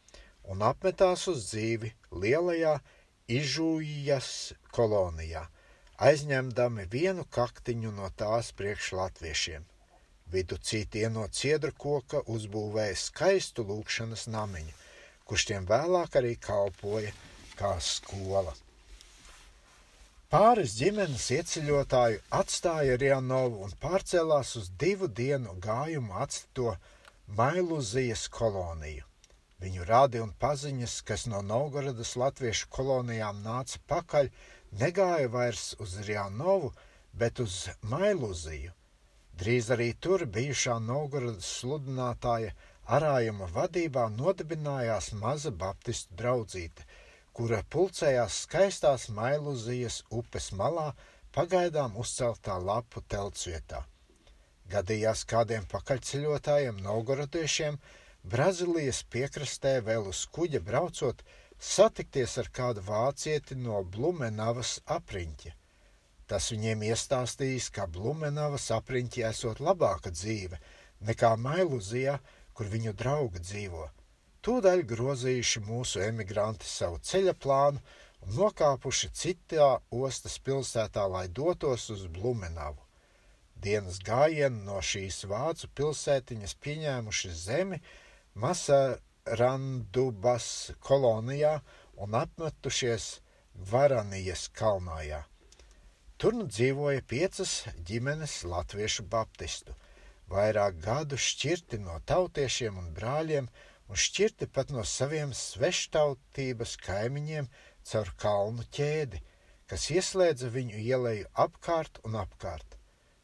un 0.52 0.62
apmetās 0.66 1.26
uz 1.32 1.50
dzīvi 1.50 1.92
lielajā 2.24 2.78
Ižūjas 3.36 4.28
kolonijā, 4.76 5.42
aizņemdami 5.98 6.86
vienu 6.92 7.26
kaktiņu 7.38 7.92
no 7.96 8.10
tās 8.18 8.52
priekš 8.52 8.92
latviešiem. 9.00 9.64
Vidu 10.32 10.58
citi 10.58 11.04
no 11.10 11.28
ciedra 11.28 11.72
koka 11.72 12.24
uzbūvēja 12.36 12.98
skaistu 12.98 13.64
lūkšanas 13.70 14.28
namiņu, 14.34 14.74
kurš 15.26 15.46
tiem 15.52 15.68
vēlāk 15.70 16.18
arī 16.20 16.36
kalpoja 16.36 17.14
kā 17.56 17.76
skola. 17.80 18.56
Pāris 20.34 20.74
ģimenes 20.80 21.30
ieceļotāju 21.32 22.20
atstāja 22.34 22.98
Rianovu 23.00 23.62
un 23.68 23.76
pārcēlās 23.80 24.56
uz 24.60 24.72
divu 24.82 25.08
dienu 25.08 25.54
gājumu 25.62 26.18
atstato 26.26 26.74
Mailuzijas 27.38 28.26
koloniju. 28.34 29.06
Viņu 29.62 29.86
rādi 29.88 30.20
un 30.20 30.34
paziņas, 30.42 30.98
kas 31.08 31.28
no 31.32 31.40
Novgorodas 31.46 32.16
latviešu 32.20 32.68
kolonijām 32.74 33.40
nāca 33.46 33.80
pakaļ, 33.88 34.28
negāja 34.82 35.32
vairs 35.38 35.66
uz 35.80 35.96
Rianovu, 36.08 36.74
bet 37.14 37.40
uz 37.40 37.62
Mailuziju. 37.94 38.74
Drīz 39.40 39.72
arī 39.76 39.90
tur 40.00 40.26
bijušā 40.38 40.78
Novgorodas 40.84 41.48
sludinātāja 41.62 42.54
arājuma 42.98 43.50
vadībā 43.56 44.10
nodibinājās 44.20 45.14
maza 45.24 45.52
baptistu 45.66 46.22
draudzīte– 46.22 46.86
kura 47.36 47.58
pulcējās 47.74 48.36
skaistās 48.46 49.10
Mailuzijas 49.16 49.98
upes 50.20 50.54
malā, 50.56 50.86
pagaidām 51.36 51.98
uzceltā 52.00 52.56
lapu 52.70 53.02
teltsvietā. 53.12 53.82
Gadījās 54.72 55.26
kādiem 55.32 55.66
pakaļceļotājiem 55.74 56.80
Novgorodiešiem 56.86 57.76
Brazīlijas 58.32 59.02
piekrastē 59.12 59.74
vēl 59.90 60.08
uz 60.14 60.24
kuģa 60.38 60.62
braucot, 60.70 61.26
satikties 61.60 62.38
ar 62.42 62.50
kādu 62.60 62.86
vācieti 62.86 63.58
no 63.60 63.84
Blumenavas 63.84 64.80
apriņķa. 64.98 65.52
Tas 66.28 66.50
viņiem 66.54 66.88
iestāstījis, 66.92 67.70
ka 67.76 67.86
Blumenavas 67.88 68.72
apriņķi 68.80 69.28
esot 69.30 69.62
labāka 69.62 70.14
dzīve 70.14 70.62
nekā 71.06 71.36
Mailuzijā, 71.38 72.18
kur 72.54 72.72
viņu 72.72 72.96
draugi 72.98 73.44
dzīvo– 73.44 73.90
Tūdaļ 74.46 74.84
grozījuši 74.86 75.60
mūsu 75.66 76.04
emigranti 76.06 76.68
savu 76.70 77.00
ceļa 77.10 77.32
plānu 77.42 77.80
un 78.22 78.36
nokāpuši 78.38 79.08
citā 79.18 79.70
ostas 79.90 80.36
pilsētā, 80.46 81.08
lai 81.10 81.24
dotos 81.40 81.88
uz 81.96 82.04
Blumenavu. 82.18 82.78
Dienas 83.58 83.98
gājienu 84.06 84.62
no 84.68 84.84
šīs 84.86 85.24
vācu 85.32 85.72
pilsētiņas 85.80 86.54
pieņēmuši 86.62 87.32
zemi 87.40 87.80
Masarandubas 89.26 90.72
kolonijā 90.86 91.54
un 91.98 92.14
apmetušies 92.14 93.06
Varanijas 93.72 94.44
kalnājā. 94.60 95.24
Tur 96.22 96.38
nu 96.38 96.46
dzīvoja 96.46 97.02
piecas 97.14 97.54
ģimenes 97.90 98.36
latviešu 98.46 99.08
baptistu, 99.16 99.74
vairāk 100.30 100.78
gadu 100.86 101.18
šķirti 101.18 101.80
no 101.88 101.98
tautiešiem 102.06 102.78
un 102.78 102.94
brāļiem, 103.00 103.50
un 103.90 104.02
šķirti 104.06 104.46
pat 104.46 104.70
no 104.70 104.86
saviem 104.86 105.34
sveštautības 105.34 106.78
kaimiņiem 106.86 107.50
caur 107.82 108.14
kalnu 108.22 108.70
ķēdi, 108.78 109.24
kas 109.66 109.90
ieslēdza 109.90 110.54
viņu 110.54 110.86
ieleju 110.86 111.34
apkārt 111.48 111.98
un 112.06 112.22
apkārt. 112.22 112.78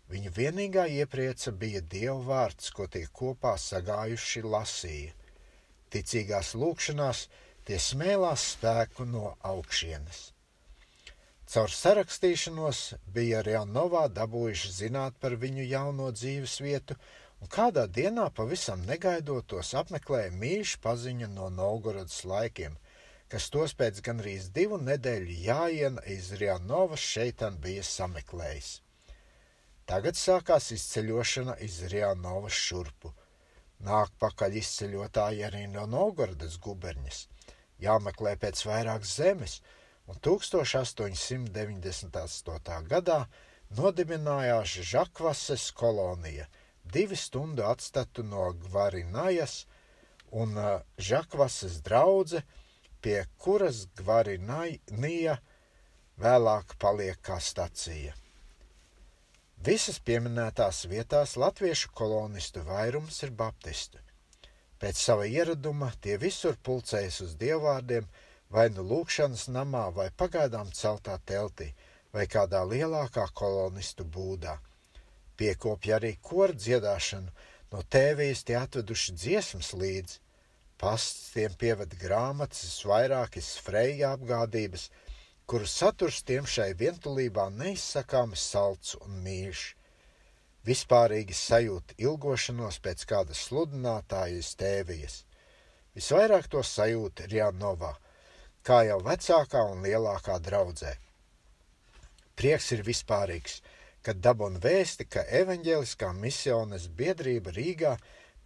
Viņu 0.09 0.33
vienīgā 0.41 0.89
ieprieca 0.97 1.53
bija 1.53 1.85
Dieva 1.93 2.21
vārds, 2.33 2.73
ko 2.73 2.89
tie 2.89 3.05
kopā 3.05 3.53
sagājuši 3.69 4.47
lasīja. 4.49 5.20
Ticīgās 5.91 6.53
lūkšanās 6.55 7.25
tie 7.67 7.79
smēlās 7.79 8.51
spēku 8.55 9.05
no 9.05 9.33
augšienes. 9.47 10.29
Caur 11.51 11.73
sarakstīšanos 11.75 12.81
bija 13.11 13.41
Rjanovā 13.43 14.05
dabūjuši 14.15 14.69
zināt 14.71 15.17
par 15.19 15.35
viņu 15.41 15.65
jauno 15.67 16.07
dzīves 16.15 16.53
vietu 16.63 16.95
un 17.41 17.49
kādā 17.51 17.87
dienā 17.97 18.29
pavisam 18.37 18.85
negaidot 18.87 19.49
tos 19.51 19.73
apmeklēja 19.81 20.31
mīļš 20.31 20.77
paziņa 20.85 21.27
no 21.33 21.49
Novgorodas 21.51 22.21
laikiem, 22.23 22.77
kas 23.27 23.49
tos 23.51 23.73
pēc 23.81 23.99
gandrīz 24.05 24.47
divu 24.55 24.79
nedēļu 24.79 25.35
jāiena 25.47 26.05
iz 26.15 26.31
Rianovas 26.39 27.03
šeitan 27.15 27.59
bija 27.65 27.83
sameklējis. 27.83 28.71
Tagad 29.91 30.15
sākās 30.15 30.71
izceļošana 30.77 31.57
iz 31.67 31.81
Rianovas 31.91 32.55
šurpu. 32.55 33.11
Nāk 33.85 34.09
pakaļ 34.21 34.51
izceļotāji 34.61 35.41
arī 35.47 35.63
no 35.67 35.85
Novgorodas 35.89 36.55
guberņas, 36.61 37.27
jāmeklē 37.81 38.35
pēc 38.41 38.65
vairāk 38.69 39.01
zemes, 39.07 39.53
un 40.07 40.15
1898. 40.27 42.87
gadā 42.95 43.19
nodibinājās 43.77 44.69
Žakvases 44.93 45.65
kolonija– 45.83 46.45
divi 46.83 47.15
stundu 47.15 47.63
atstatu 47.63 48.23
no 48.23 48.53
Gvarinajas 48.53 49.65
un 50.31 50.57
uh, 50.57 50.81
Žakvasas 50.97 51.81
draudze, 51.83 52.41
pie 53.01 53.25
kuras 53.37 53.85
Gvarinija 53.97 55.37
vēlāk 56.21 56.75
paliek 56.79 57.21
kā 57.21 57.39
stacija. 57.39 58.13
Visas 59.65 59.99
pieminētās 59.99 60.85
vietās 60.91 61.35
latviešu 61.37 61.91
kolonistu 61.93 62.63
vairums 62.65 63.21
ir 63.23 63.31
baptistu. 63.43 64.01
Pēc 64.81 64.97
sava 64.97 65.27
ieraduma 65.29 65.91
tie 66.01 66.17
visur 66.17 66.57
pulcējas 66.65 67.21
uz 67.27 67.37
dievvvārdiem, 67.43 68.07
vai 68.49 68.69
nu 68.73 68.87
lūkšanas 68.93 69.47
namā, 69.53 69.85
vai 69.93 70.09
pagaidām 70.23 70.73
celtā 70.73 71.19
teltī, 71.25 71.71
vai 72.13 72.25
kādā 72.25 72.65
lielākā 72.65 73.27
kolonistu 73.37 74.03
būdā 74.17 74.57
piekopja 75.41 75.97
arī 75.97 76.11
koru 76.21 76.53
dziedāšanu, 76.53 77.31
no 77.73 77.79
tēvijas 77.95 78.43
tie 78.45 78.57
atveduši 78.59 79.15
dziesmas 79.17 79.71
līdzi. 79.73 80.19
Pasts 80.81 81.31
tiem 81.35 81.53
pievada 81.61 81.97
grāmatas, 81.97 82.77
vairākas 82.89 83.51
freja 83.65 84.13
apgādības, 84.15 84.89
kuru 85.51 85.67
saturs 85.67 86.21
tiem 86.23 86.45
šai 86.47 86.69
vientulībā 86.79 87.49
neizsakāmi 87.51 88.37
salds 88.39 88.93
un 89.01 89.17
mīļš. 89.25 89.63
Vispārīgi 90.63 91.35
sajūta 91.35 91.97
ilgošanos 92.05 92.77
pēc 92.85 93.03
kāda 93.09 93.35
sludinātājas 93.35 94.53
tēvijas. 94.61 95.17
Visvairāk 95.97 96.47
to 96.53 96.61
sajūta 96.63 97.27
Rjanovā, 97.27 97.89
kā 98.63 98.77
jau 98.87 99.01
vecākā 99.03 99.65
un 99.73 99.83
lielākā 99.83 100.37
draudzē. 100.45 100.93
Prieks 102.39 102.71
ir 102.77 102.85
vispārīgs, 102.87 103.59
kad 104.07 104.23
dabūna 104.23 104.63
vēsti, 104.63 105.09
ka 105.11 105.25
evaņģēliskā 105.41 106.13
misiones 106.21 106.87
biedrība 106.87 107.51
Rīgā, 107.57 107.97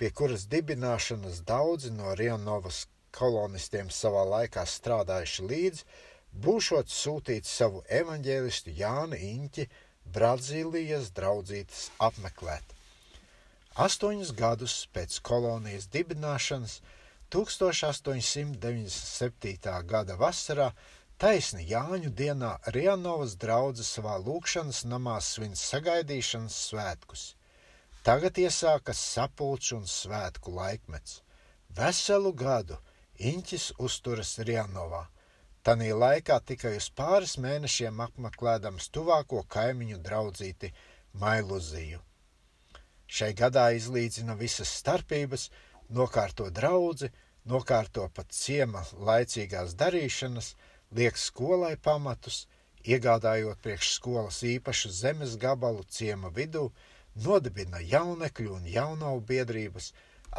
pie 0.01 0.09
kuras 0.09 0.49
dibināšanas 0.49 1.45
daudzi 1.45 1.93
no 1.93 2.17
Rienovas 2.17 2.87
kolonistiem 3.13 3.93
savā 3.93 4.25
laikā 4.33 4.65
strādājuši 4.65 5.49
līdzi, 5.53 5.85
būšot 6.43 6.87
sūtīt 6.91 7.45
savu 7.47 7.79
evaņģēlistu 7.99 8.69
Jāni 8.79 9.17
Inķi 9.31 9.63
Brazīlijas 10.15 11.07
draudzītes 11.15 11.81
apmeklēt. 12.07 12.65
Astoņus 13.75 14.31
gadus 14.35 14.87
pēc 14.95 15.19
kolonijas 15.19 15.87
dibināšanas 15.91 16.73
1897. 17.35 19.83
gada 19.93 20.15
vasarā 20.15 20.69
Taisni 21.17 21.63
Jāņu 21.67 22.11
dienā 22.11 22.59
Rianovas 22.75 23.35
draudzes 23.39 23.87
savā 23.97 24.15
lūkšanas 24.19 24.83
namā 24.91 25.21
svin 25.23 25.55
sagaidīšanas 25.55 26.55
svētkus. 26.69 27.35
Tagad 28.03 28.37
iesākas 28.37 28.99
sapulču 29.15 29.77
un 29.79 29.85
svētku 29.87 30.51
laikmets. 30.55 31.21
Veselu 31.77 32.33
gadu 32.35 32.77
Inķis 33.31 33.71
uzturas 33.79 34.39
Rianovā. 34.39 35.05
Tanī 35.65 35.87
laikā 35.97 36.35
tikai 36.45 36.75
uz 36.77 36.91
pāris 36.93 37.31
mēnešiem 37.41 38.01
apmeklēdams 38.03 38.91
tuvāko 38.93 39.39
kaimiņu 39.55 39.97
draudzīti 40.07 40.69
Mailuziju. 41.21 42.01
Šai 43.07 43.31
gadā 43.39 43.63
izlīdzina 43.73 44.35
visas 44.37 44.75
starpības, 44.81 45.47
nokārto 45.89 46.51
draudzi, 46.59 47.09
nokārto 47.49 48.05
pat 48.13 48.29
ciema 48.29 48.83
laicīgās 49.09 49.73
darīšanas, 49.81 50.51
liek 50.99 51.17
skolai 51.17 51.73
pamatus, 51.89 52.45
iegādājot 52.85 53.65
priekš 53.65 53.91
skolas 53.97 54.43
īpašu 54.45 54.93
zemes 55.01 55.37
gabalu 55.41 55.81
ciema 55.89 56.29
vidū, 56.29 56.67
nodibina 57.25 57.81
jaunekļu 57.81 58.57
un 58.59 58.69
jaunavu 58.69 59.21
biedrības, 59.33 59.93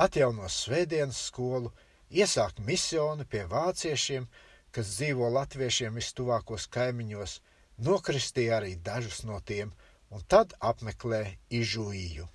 atjauno 0.06 0.46
svētdienas 0.46 1.26
skolu, 1.32 1.72
iesāk 2.10 2.60
misionu 2.62 3.26
pie 3.26 3.42
vāciešiem, 3.50 4.30
kas 4.76 4.92
dzīvo 4.98 5.32
latviešiem 5.32 5.96
vistuvākos 5.96 6.68
kaimiņos, 6.76 7.40
nokristīja 7.88 8.58
arī 8.60 8.74
dažus 8.88 9.22
no 9.24 9.40
tiem, 9.50 9.72
un 10.12 10.24
tad 10.28 10.52
apmeklē 10.60 11.22
Ižuiju. 11.60 12.26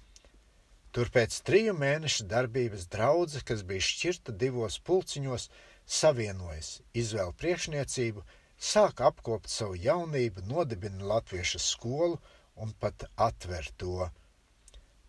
Tur 0.92 1.12
pēc 1.14 1.38
triju 1.48 1.76
mēnešu 1.78 2.26
darbības 2.32 2.88
draudze, 2.92 3.40
kas 3.48 3.62
bija 3.68 3.86
šķirta 3.88 4.34
divos 4.36 4.80
pulciņos, 4.88 5.46
savienojas, 5.86 6.72
izvēl 6.98 7.32
priekšniecību, 7.40 8.26
sāk 8.72 9.06
apkopt 9.06 9.54
savu 9.54 9.78
jaunību, 9.80 10.44
nodibina 10.50 11.08
latviešu 11.14 11.62
skolu 11.64 12.20
un 12.56 12.74
pat 12.82 13.06
atver 13.16 13.70
to. 13.78 14.10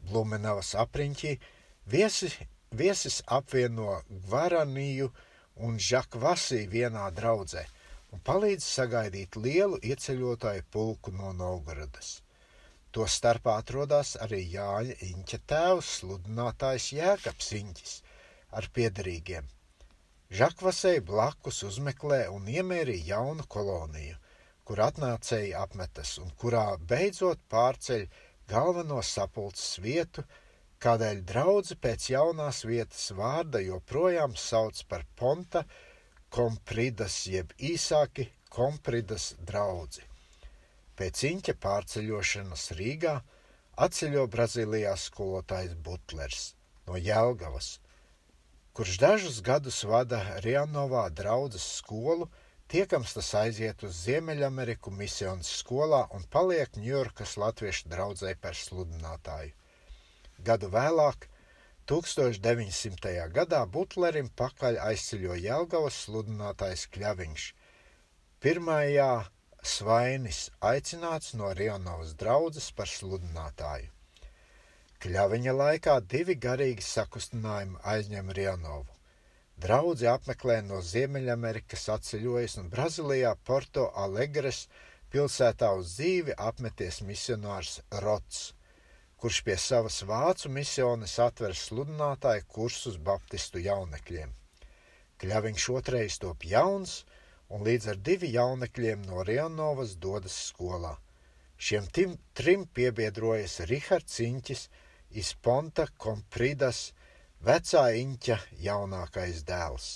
Blumenavas 0.07 0.77
apriņķī 0.85 1.35
viesi, 1.97 2.31
viesis 2.71 3.21
apvieno 3.27 4.01
Gvaraniju 4.29 5.11
un 5.57 5.79
Žakvasī 5.79 6.65
vienā 6.71 7.09
draudzē 7.17 7.65
un 8.13 8.21
palīdz 8.27 8.65
sagaidīt 8.67 9.37
lielu 9.37 9.79
ieceļotāju 9.93 10.65
pulku 10.71 11.13
no 11.17 11.33
Novgorodas. 11.37 12.21
To 12.93 13.07
starpā 13.09 13.57
atrodas 13.63 14.17
arī 14.21 14.43
Jāņa 14.53 14.99
Inča 15.09 15.39
tēvs, 15.49 15.93
sludinātājs 16.01 16.91
Jēkabs 16.99 17.53
Inķis 17.57 17.95
ar 18.53 18.69
piedarīgiem. 18.77 19.47
Žakvasei 20.33 21.01
blakus 21.05 21.63
uzmeklē 21.69 22.27
un 22.33 22.49
iemērī 22.49 22.99
jaunu 23.07 23.45
koloniju, 23.55 24.17
kur 24.65 24.85
atnācēji 24.85 25.55
apmetas 25.57 26.19
un 26.21 26.31
kurā 26.41 26.67
beidzot 26.93 27.41
pārceļ 27.53 28.07
galveno 28.49 29.01
sapulces 29.05 29.81
vietu, 29.81 30.25
kādēļ 30.83 31.21
draudzi 31.31 31.77
pēc 31.79 32.09
jaunās 32.11 32.65
vietas 32.67 33.11
vārda 33.15 33.61
joprojām 33.63 34.35
sauc 34.39 34.81
par 34.91 35.05
Ponta 35.19 35.63
Kompridas 36.33 37.27
jeb 37.31 37.53
īsāki 37.61 38.27
Kompridas 38.53 39.33
draudzi. 39.47 40.03
Pēc 40.99 41.23
Inķa 41.29 41.55
pārceļošanas 41.63 42.67
Rīgā 42.79 43.15
atceļo 43.87 44.27
Brazīlijā 44.33 44.97
skolotājs 45.05 45.79
Butlers 45.87 46.43
no 46.89 46.99
Jelgavas, 46.99 47.79
kurš 48.77 48.99
dažus 49.05 49.41
gadus 49.47 49.83
vada 49.89 50.21
Rianovā 50.45 51.07
draudzes 51.23 51.65
skolu, 51.79 52.29
tiekams 52.69 53.15
tas 53.17 53.33
aiziet 53.45 53.87
uz 53.87 54.03
Ziemeļameriku 54.05 54.93
misijas 54.99 55.55
skolā 55.63 56.05
un 56.17 56.27
paliek 56.37 56.75
Ņujorkas 56.77 57.39
latviešu 57.45 57.93
draudzē 57.93 58.35
par 58.41 58.59
sludinātāju. 58.59 59.55
Gadu 60.43 60.71
vēlāk, 60.73 61.29
1900. 61.91 63.13
gadā 63.35 63.61
Butlerim 63.67 64.31
pakaļ 64.39 64.79
aizceļo 64.89 65.37
Jelgavas 65.39 65.99
sludinātājs 66.07 66.87
Kļaviņš. 66.95 67.47
Pirmajā 68.43 69.11
Svainis 69.63 70.49
aicināts 70.73 71.35
no 71.39 71.53
Rionovas 71.55 72.17
draudzes 72.19 72.71
par 72.79 72.91
sludinātāju. 72.91 73.91
Kļaviņa 75.03 75.53
laikā 75.59 75.95
divi 76.15 76.35
garīgi 76.47 76.83
sakustinājumi 76.87 77.79
aizņem 77.93 78.33
Rionovu. 78.39 78.91
Draudzi 79.63 80.09
apmeklē 80.11 80.57
no 80.67 80.81
Ziemeļamerikas 80.83 81.89
atceļojas 81.97 82.59
un 82.63 82.71
Brazīlijā 82.71 83.37
Porto 83.47 83.89
Alegres 84.05 84.65
pilsētā 85.15 85.71
uz 85.79 85.95
dzīvi 85.99 86.35
apmeties 86.51 87.03
misionārs 87.07 87.77
Rots, 88.07 88.53
kurš 89.23 89.37
pie 89.47 89.55
savas 89.63 90.01
vācu 90.03 90.49
misiones 90.51 91.13
atver 91.23 91.53
sludinātāju 91.55 92.43
kursus 92.51 92.97
baptistu 93.09 93.61
jaunekļiem. 93.63 94.33
Kļaviņš 95.23 95.67
otrais 95.79 96.17
top 96.25 96.43
jauns, 96.53 96.95
un 97.55 97.63
līdz 97.63 97.87
ar 97.93 98.01
divi 98.09 98.33
jaunekļiem 98.35 99.05
no 99.07 99.23
Rianovas 99.29 99.93
dodas 100.07 100.35
skolā. 100.49 100.97
Šiem 101.55 101.87
tim, 101.95 102.17
trim 102.35 102.65
piebiedrojas 102.67 103.61
Rihards 103.71 104.19
Inķis, 104.27 104.65
Isponta 105.23 105.87
Kompridas, 106.05 106.89
vecā 107.47 107.85
Inķa 108.01 108.41
jaunākais 108.67 109.45
dēls. 109.47 109.93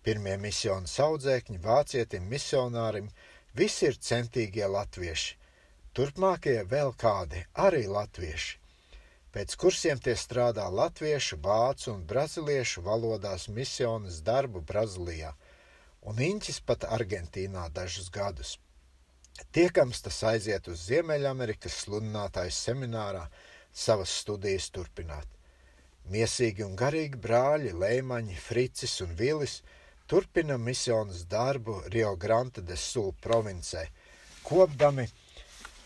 Pirmie 0.00 0.38
misijas 0.40 0.96
audzēkņi 1.04 1.60
vācietim 1.68 2.32
misionārim 2.32 3.12
visi 3.52 3.90
ir 3.90 4.00
centīgie 4.00 4.72
latvieši, 4.78 5.36
turpmākie 5.96 6.58
vēl 6.68 6.92
kādi 6.96 7.44
arī 7.66 7.84
latvieši. 7.90 8.58
Pēc 9.32 9.54
kursiem 9.56 10.00
tie 10.04 10.12
strādā 10.16 10.66
latviešu, 10.68 11.38
vācu 11.40 11.94
un 11.94 12.02
braziliešu 12.08 12.82
valodās 12.84 13.46
misijas 13.48 14.20
darbu 14.26 14.60
Brazīlijā, 14.60 15.30
un 16.08 16.20
Inķis 16.20 16.60
pat 16.68 16.84
Argentīnā 16.84 17.68
dažus 17.72 18.10
gadus. 18.12 18.58
Tiekams 19.56 20.02
tas 20.04 20.18
aiziet 20.28 20.68
uz 20.68 20.82
Ziemeļamerikas 20.90 21.78
sludinātājs 21.84 22.58
seminārā 22.66 23.24
savas 23.72 24.12
studijas 24.20 24.68
turpināt. 24.68 25.28
Miesīgi 26.12 26.66
un 26.66 26.76
garīgi 26.76 27.16
brāļi 27.16 27.72
Leimaņi, 27.72 28.36
Fricis 28.36 28.98
un 29.04 29.16
Vilis 29.16 29.62
turpina 30.06 30.58
misijas 30.58 31.24
darbu 31.24 31.78
Rio 31.94 32.16
Grande 32.16 32.60
de 32.60 32.76
Sul 32.76 33.14
provincē, 33.24 33.86
kopdami 34.44 35.08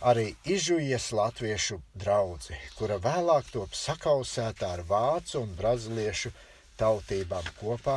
arī 0.06 0.26
izžujies 0.46 1.08
latviešu 1.18 1.80
draudzi, 1.98 2.54
kura 2.78 3.00
vēlāk 3.02 3.48
top 3.50 3.72
sakausēta 3.74 4.68
ar 4.76 4.84
vācu 4.86 5.40
un 5.40 5.56
braziliešu 5.58 6.30
tautībām 6.78 7.48
kopā, 7.58 7.96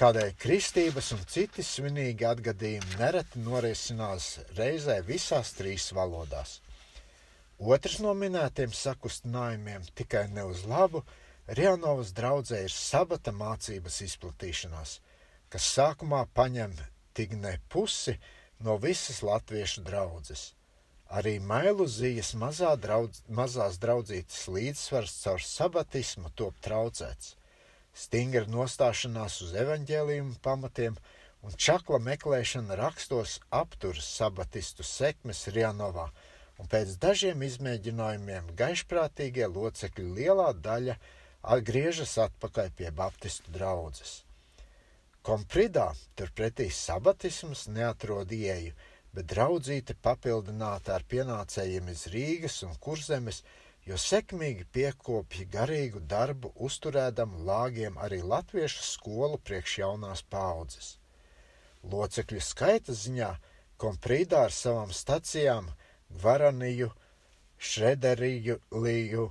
kādēļ 0.00 0.32
kristības 0.40 1.12
un 1.12 1.20
citi 1.28 1.64
svinīgi 1.66 2.24
atgadījumi 2.24 2.96
nereti 3.02 3.44
norisinās 3.44 4.30
reizē 4.56 5.02
visās 5.04 5.52
trīs 5.58 5.90
valodās. 5.92 6.62
Otrs 7.60 8.00
no 8.04 8.16
minētiem 8.16 8.72
sakustinājumiem 8.72 9.84
tikai 9.96 10.26
ne 10.32 10.48
uz 10.48 10.64
labu 10.68 11.04
Rianovas 11.46 12.16
draudzē 12.16 12.64
ir 12.64 12.72
sabata 12.74 13.30
mācības 13.30 14.00
izplatīšanās, 14.08 14.98
kas 15.52 15.68
sākumā 15.76 16.24
paņem 16.34 16.72
tik 17.14 17.36
ne 17.38 17.58
pusi 17.70 18.16
no 18.66 18.80
visas 18.82 19.22
latviešu 19.22 19.84
draudzes. 19.86 20.55
Arī 21.06 21.38
mailu 21.38 21.86
zijas 21.86 22.34
mazā 22.34 22.72
draudz, 22.82 23.22
mazās 23.28 23.78
draudzītes 23.78 24.48
līdzsvars 24.50 25.18
caur 25.22 25.42
sabatismu 25.42 26.32
top 26.34 26.58
traucēts– 26.64 27.34
stingra 27.96 28.44
nostāšanās 28.52 29.38
uz 29.46 29.54
evaņģēlījumu 29.56 30.36
pamatiem 30.44 30.96
un 31.46 31.54
čakla 31.66 32.00
meklēšana 32.02 32.76
rakstos 32.76 33.38
aptur 33.54 34.00
sabatistu 34.02 34.84
sekmes 34.84 35.46
Rianovā, 35.54 36.10
un 36.60 36.68
pēc 36.72 36.96
dažiem 37.00 37.44
izmēģinājumiem 37.46 38.52
gaišprātīgie 38.58 39.48
locekļi 39.54 40.08
lielā 40.18 40.50
daļa 40.66 40.98
atgriežas 41.56 42.16
atpakaļ 42.26 42.72
pie 42.76 42.92
baptistu 43.00 43.54
draudzes. 43.54 44.18
Kompridā 45.26 45.88
turpretī 46.18 46.68
sabatisms 46.70 47.66
neatrod 47.72 48.30
ieju, 48.34 48.76
bet 49.16 49.30
draudzīte 49.32 49.96
papildināta 50.06 50.94
ar 50.96 51.04
pienācējiem 51.12 51.88
iz 51.92 52.06
Rīgas 52.12 52.60
un 52.66 52.76
Kurzemes 52.86 53.42
jo 53.86 53.96
sekmīgi 54.02 54.66
piekopja 54.74 55.46
garīgu 55.50 56.02
darbu, 56.10 56.50
uzturēdam 56.68 57.36
lāgiem 57.48 57.98
arī 58.02 58.18
latviešu 58.34 58.82
skolu 58.84 59.38
priekš 59.38 59.78
jaunās 59.82 60.22
paudzes. 60.34 60.96
Locekļu 61.86 62.42
skaita 62.42 62.96
ziņā 62.98 63.30
komprīdā 63.78 64.46
ar 64.48 64.54
savām 64.54 64.90
stacijām 64.90 65.70
Varaniju, 66.22 66.90
Šrederiju, 67.56 68.58
Līju, 68.84 69.30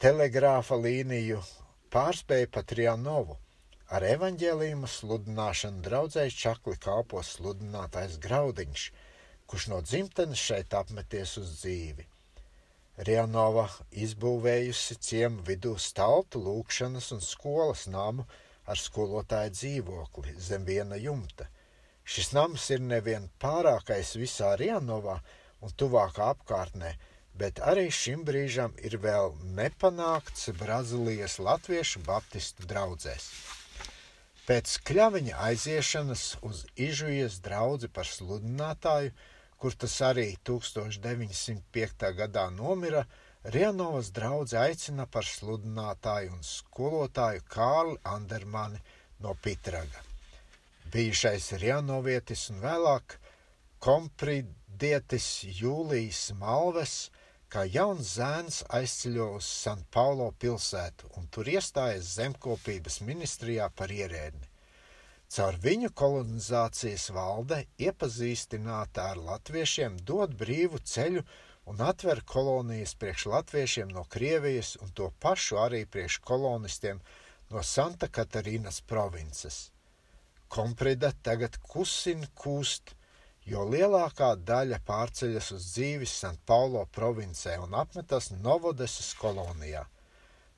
telegrāfa 0.00 0.78
līniju 0.80 1.42
pārspēja 1.92 2.48
pat 2.56 2.72
Rianovu. 2.78 3.36
Ar 3.94 4.02
evaņģēlījumu 4.08 4.88
sludināšanu 4.88 5.84
draudzēji 5.84 6.32
čakli 6.40 6.78
kalpos 6.80 7.34
sludinātājs 7.36 8.16
Graudiņš, 8.24 8.86
kurš 9.54 9.68
no 9.70 9.76
dzimtenes 9.86 10.40
šeit 10.42 10.72
apmeties 10.74 11.36
uz 11.38 11.50
dzīvi. 11.60 12.02
Rianova 13.06 13.68
izbūvējusi 14.04 14.96
ciemu 14.98 15.44
vidū 15.46 15.76
staltu 15.78 16.40
lūkšanas 16.42 17.12
un 17.14 17.20
skolas 17.22 17.84
namu 17.86 18.24
ar 18.66 18.80
skolotāju 18.82 19.52
dzīvokli 19.54 20.32
zem 20.42 20.64
viena 20.66 20.98
jumta. 20.98 21.46
Šis 22.02 22.32
nams 22.34 22.64
ir 22.74 22.82
nevien 22.82 23.28
pārākais 23.44 24.10
visā 24.18 24.48
Rienovā 24.58 25.20
un 25.62 25.76
tuvākā 25.78 26.32
apkārtnē, 26.34 26.90
bet 27.38 27.62
arī 27.62 27.84
šim 27.94 28.24
brīžam 28.26 28.74
ir 28.82 28.96
vēl 29.04 29.36
nepanākts 29.60 30.50
Brazīlijas 30.58 31.38
latviešu 31.38 32.02
baptistu 32.08 32.66
draudzēs. 32.74 33.28
Pēc 34.50 34.74
kļaviņa 34.90 35.38
aiziešanas 35.46 36.26
uz 36.42 36.66
Ižujas 36.74 37.38
draudzi 37.46 37.92
par 38.00 38.10
sludinātāju, 38.10 39.14
kur 39.64 39.72
tas 39.80 39.94
arī 40.04 40.26
1905. 40.44 42.02
gadā 42.16 42.42
nomira, 42.52 43.06
Rianovas 43.54 44.10
draudze 44.12 44.58
aicina 44.60 45.06
par 45.14 45.24
sludinātāju 45.24 46.34
un 46.34 46.42
skolotāju 46.44 47.46
Kārli 47.54 47.96
Andermani 48.12 48.82
no 49.24 49.32
Pitraga. 49.46 50.02
Bijušais 50.92 51.48
Rianovietis 51.64 52.44
un 52.52 52.60
vēlāk 52.66 53.16
kompridietis 53.88 55.30
Jūlijas 55.62 56.26
Malves, 56.44 56.96
kā 57.48 57.64
jauns 57.64 58.18
zēns 58.18 58.62
aizceļo 58.68 59.30
uz 59.38 59.48
San 59.64 59.86
Paulo 59.96 60.28
pilsētu 60.44 61.14
un 61.16 61.32
tur 61.32 61.48
iestājas 61.48 62.18
zemkopības 62.18 63.00
ministrijā 63.08 63.72
par 63.72 63.96
ierēdni. 63.96 64.44
Caur 65.34 65.56
viņu 65.58 65.88
kolonizācijas 65.98 67.08
valde 67.10 67.56
iepazīstināta 67.82 69.08
ar 69.12 69.18
latviešiem 69.28 69.96
dod 70.10 70.36
brīvu 70.38 70.78
ceļu 70.90 71.22
un 71.72 71.80
atver 71.82 72.20
kolonijas 72.32 72.92
priekš 73.00 73.24
latviešiem 73.32 73.90
no 73.96 74.04
Krievijas 74.14 74.76
un 74.84 74.92
to 75.00 75.08
pašu 75.24 75.58
arī 75.64 75.80
priekš 75.96 76.20
kolonistiem 76.28 77.00
no 77.50 77.62
Santa 77.62 78.06
Katarīnas 78.18 78.78
provinces. 78.92 79.56
Komprida 80.54 81.10
tagad 81.26 81.58
kusin 81.72 82.22
kūst, 82.42 82.94
jo 83.50 83.64
lielākā 83.74 84.30
daļa 84.52 84.78
pārceļas 84.86 85.50
uz 85.56 85.66
dzīvi 85.72 86.06
San 86.12 86.38
Paulo 86.46 86.84
provincē 86.98 87.56
un 87.64 87.74
apmetas 87.80 88.30
Novodesas 88.36 89.10
kolonijā. 89.18 89.82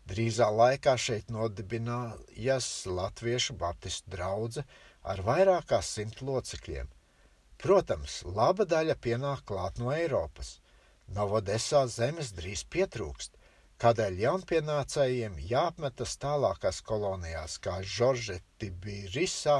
Drīzā 0.06 0.50
laikā 0.54 0.94
šeit 0.98 1.32
nodibinājās 1.34 2.68
Latviešu 2.86 3.56
baptistu 3.62 4.12
draudze 4.14 4.66
ar 5.02 5.24
vairāk 5.26 5.72
kā 5.72 5.80
simt 5.82 6.22
locekļiem. 6.22 6.92
Protams, 7.58 8.20
laba 8.26 8.68
daļa 8.68 8.94
pienāk 9.02 9.42
klāt 9.48 9.82
no 9.82 9.90
Eiropas– 9.94 10.56
Novodesā 11.14 11.84
zemes 11.86 12.32
drīz 12.34 12.64
pietrūkst, 12.74 13.36
kādēļ 13.82 14.16
jaunpienācējiem 14.24 15.36
jāapmetas 15.50 16.16
tālākās 16.24 16.80
kolonijās, 16.88 17.58
kā 17.62 17.76
Žoržē, 17.96 18.40
Tibirisā, 18.58 19.58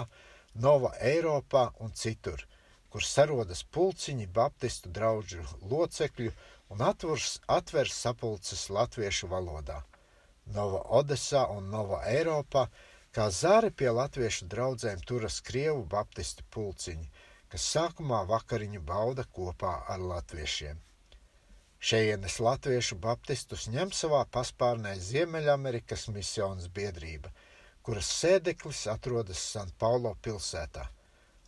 Nova 0.67 0.91
Eiropā 1.13 1.69
un 1.85 1.95
citur, 1.95 2.43
kur 2.91 3.07
sarodas 3.07 3.63
pulciņi 3.77 4.27
baptistu 4.41 4.91
draugu 4.99 5.47
locekļu 5.71 6.33
un 6.75 6.83
atvers, 6.83 7.39
atvers 7.47 7.95
sapulces 8.07 8.67
latviešu 8.79 9.31
valodā. 9.31 9.85
Nova 10.55 10.83
Odesā 11.01 11.47
un 11.51 11.71
Nova 11.71 12.03
Eiropā, 12.07 12.67
kā 13.11 13.27
zāri 13.35 13.71
pie 13.71 13.91
latviešu 13.91 14.47
draudzēm 14.53 15.03
turas 15.11 15.41
Krievu 15.43 15.83
baptistu 15.95 16.45
pulciņi, 16.55 17.09
kas 17.51 17.69
sākumā 17.75 18.23
vakariņu 18.31 18.83
bauda 18.87 19.25
kopā 19.39 19.73
ar 19.95 20.03
latviešiem. 20.13 20.83
Šejienes 21.87 22.39
latviešu 22.41 22.97
baptistus 23.03 23.67
ņem 23.71 23.93
savā 23.95 24.23
paspārnē 24.37 24.95
Ziemeļamerikas 25.09 26.07
misijas 26.15 26.71
biedrība, 26.79 27.31
kuras 27.83 28.09
sēdeklis 28.21 28.87
atrodas 28.91 29.43
San 29.53 29.71
Paulo 29.79 30.15
pilsētā. 30.23 30.87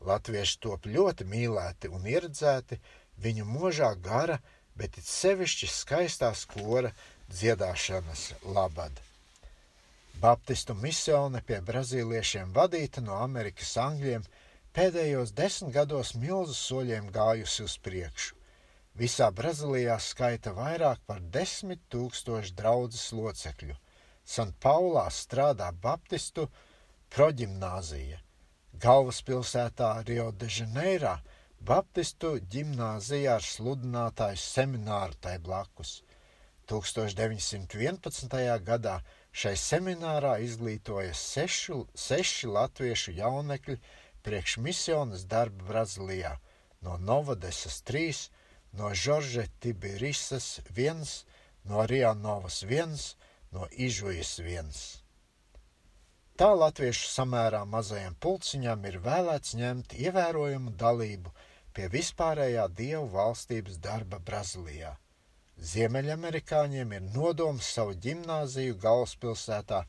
Latvieši 0.07 0.61
top 0.63 0.87
ļoti 0.87 1.27
mīlēti 1.27 1.91
un 1.91 2.07
ieredzēti 2.07 2.79
viņu 3.25 3.47
mūžā 3.49 3.95
gara, 4.03 4.39
bet 4.79 4.99
it 5.01 5.09
sevišķi 5.11 5.71
skaistā 5.75 6.31
skora 6.39 6.93
dziedāšanas 7.33 8.33
labad. 8.57 9.01
Baptistu 10.19 10.75
misione 10.75 11.43
pie 11.47 11.61
brazīliešiem 11.62 12.51
vadīta 12.57 13.05
no 13.05 13.21
Amerikas 13.23 13.77
angļiem 13.79 14.25
pēdējos 14.75 15.35
desmit 15.41 15.75
gados 15.77 16.14
milzu 16.14 16.57
soļiem 16.59 17.12
gājusi 17.14 17.64
uz 17.67 17.77
priekšu. 17.85 18.35
Visā 18.99 19.29
Brazīlijā 19.31 19.95
skaita 20.03 20.51
vairāk 20.57 21.05
par 21.07 21.21
desmit 21.35 21.85
tūkstošu 21.95 22.57
draudzes 22.59 23.12
locekļu. 23.14 23.77
San 24.25 24.51
Paulā 24.64 25.05
strādā 25.14 25.69
Baptistu 25.85 26.49
proģimnāzija. 27.14 28.19
Galvaspilsētā 28.83 29.93
Rio 30.09 30.33
de 30.33 30.51
Janeirā 30.57 31.14
Baptistu 31.71 32.35
ģimnāzija 32.57 33.38
ar 33.38 33.47
sludinātāju 33.53 34.43
semināru 34.43 35.14
tai 35.21 35.38
blakus. 35.38 36.01
1911. 36.69 38.39
gadā 38.71 38.97
šai 39.33 39.55
seminārā 39.57 40.39
izglītoja 40.45 41.15
sešu, 41.17 41.87
seši 41.95 42.51
latviešu 42.53 43.15
jaunekļi 43.19 43.79
priekš 44.27 44.59
misijas 44.65 45.25
darba 45.25 45.65
Brazīlijā, 45.71 46.35
no 46.85 46.99
Novadesas 46.99 47.81
trīs 47.83 48.29
no 48.73 48.95
Žorža 48.95 49.47
Tibirisas 49.61 50.61
viens, 50.71 51.25
no 51.65 51.87
Rianovas 51.87 52.63
viens, 52.63 53.17
no 53.53 53.67
Ižujas 53.73 54.39
viens. 54.45 54.81
Tā 56.39 56.53
latviešu 56.55 57.09
samērā 57.11 57.65
mazajam 57.67 58.15
pulciņam 58.23 58.85
ir 58.87 59.01
vēlēts 59.03 59.57
ņemt 59.59 59.97
ievērojumu 59.99 60.77
dalību 60.79 61.33
pie 61.75 61.89
vispārējā 61.91 62.69
dievu 62.79 63.09
valstības 63.17 63.81
darba 63.83 64.21
Brazīlijā. 64.23 64.95
Ziemeļamerikāņiem 65.59 66.92
ir 66.94 67.07
nodoms 67.14 67.66
savu 67.75 67.97
ģimnāziju 68.05 68.77
galvaspilsētā 68.83 69.81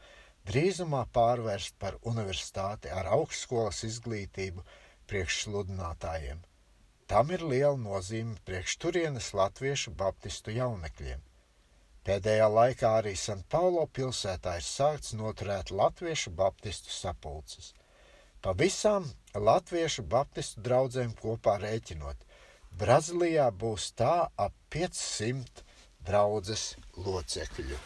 drīzumā 0.50 1.04
pārvērst 1.14 1.76
par 1.84 1.98
universitāti 2.12 2.90
ar 2.90 3.12
augstskolas 3.18 3.84
izglītību 3.86 4.64
priekšsludinātājiem. 5.12 6.42
Tam 7.10 7.30
ir 7.34 7.46
liela 7.52 7.78
nozīme 7.78 8.38
priekš 8.46 8.78
turienes 8.82 9.30
latviešu 9.38 9.94
baptistu 9.98 10.54
jaunekļiem. 10.58 11.22
Pēdējā 12.10 12.48
laikā 12.50 12.96
arī 13.04 13.14
San 13.18 13.44
Paulo 13.54 13.86
pilsētā 13.94 14.56
ir 14.58 14.66
sākts 14.66 15.14
noturēt 15.14 15.70
latviešu 15.70 16.34
baptistu 16.42 16.94
sapulces. 16.96 17.74
Pa 18.42 18.56
visām 18.58 19.06
latviešu 19.36 20.06
baptistu 20.10 20.64
draugiem 20.66 21.14
kopā 21.22 21.60
rēķinot, 21.62 22.26
Brazīlijā 22.80 23.46
būs 23.62 23.90
tā 24.00 24.14
ap 24.40 24.54
500 24.72 25.64
draudzes 26.08 26.66
locekļu. 26.96 27.80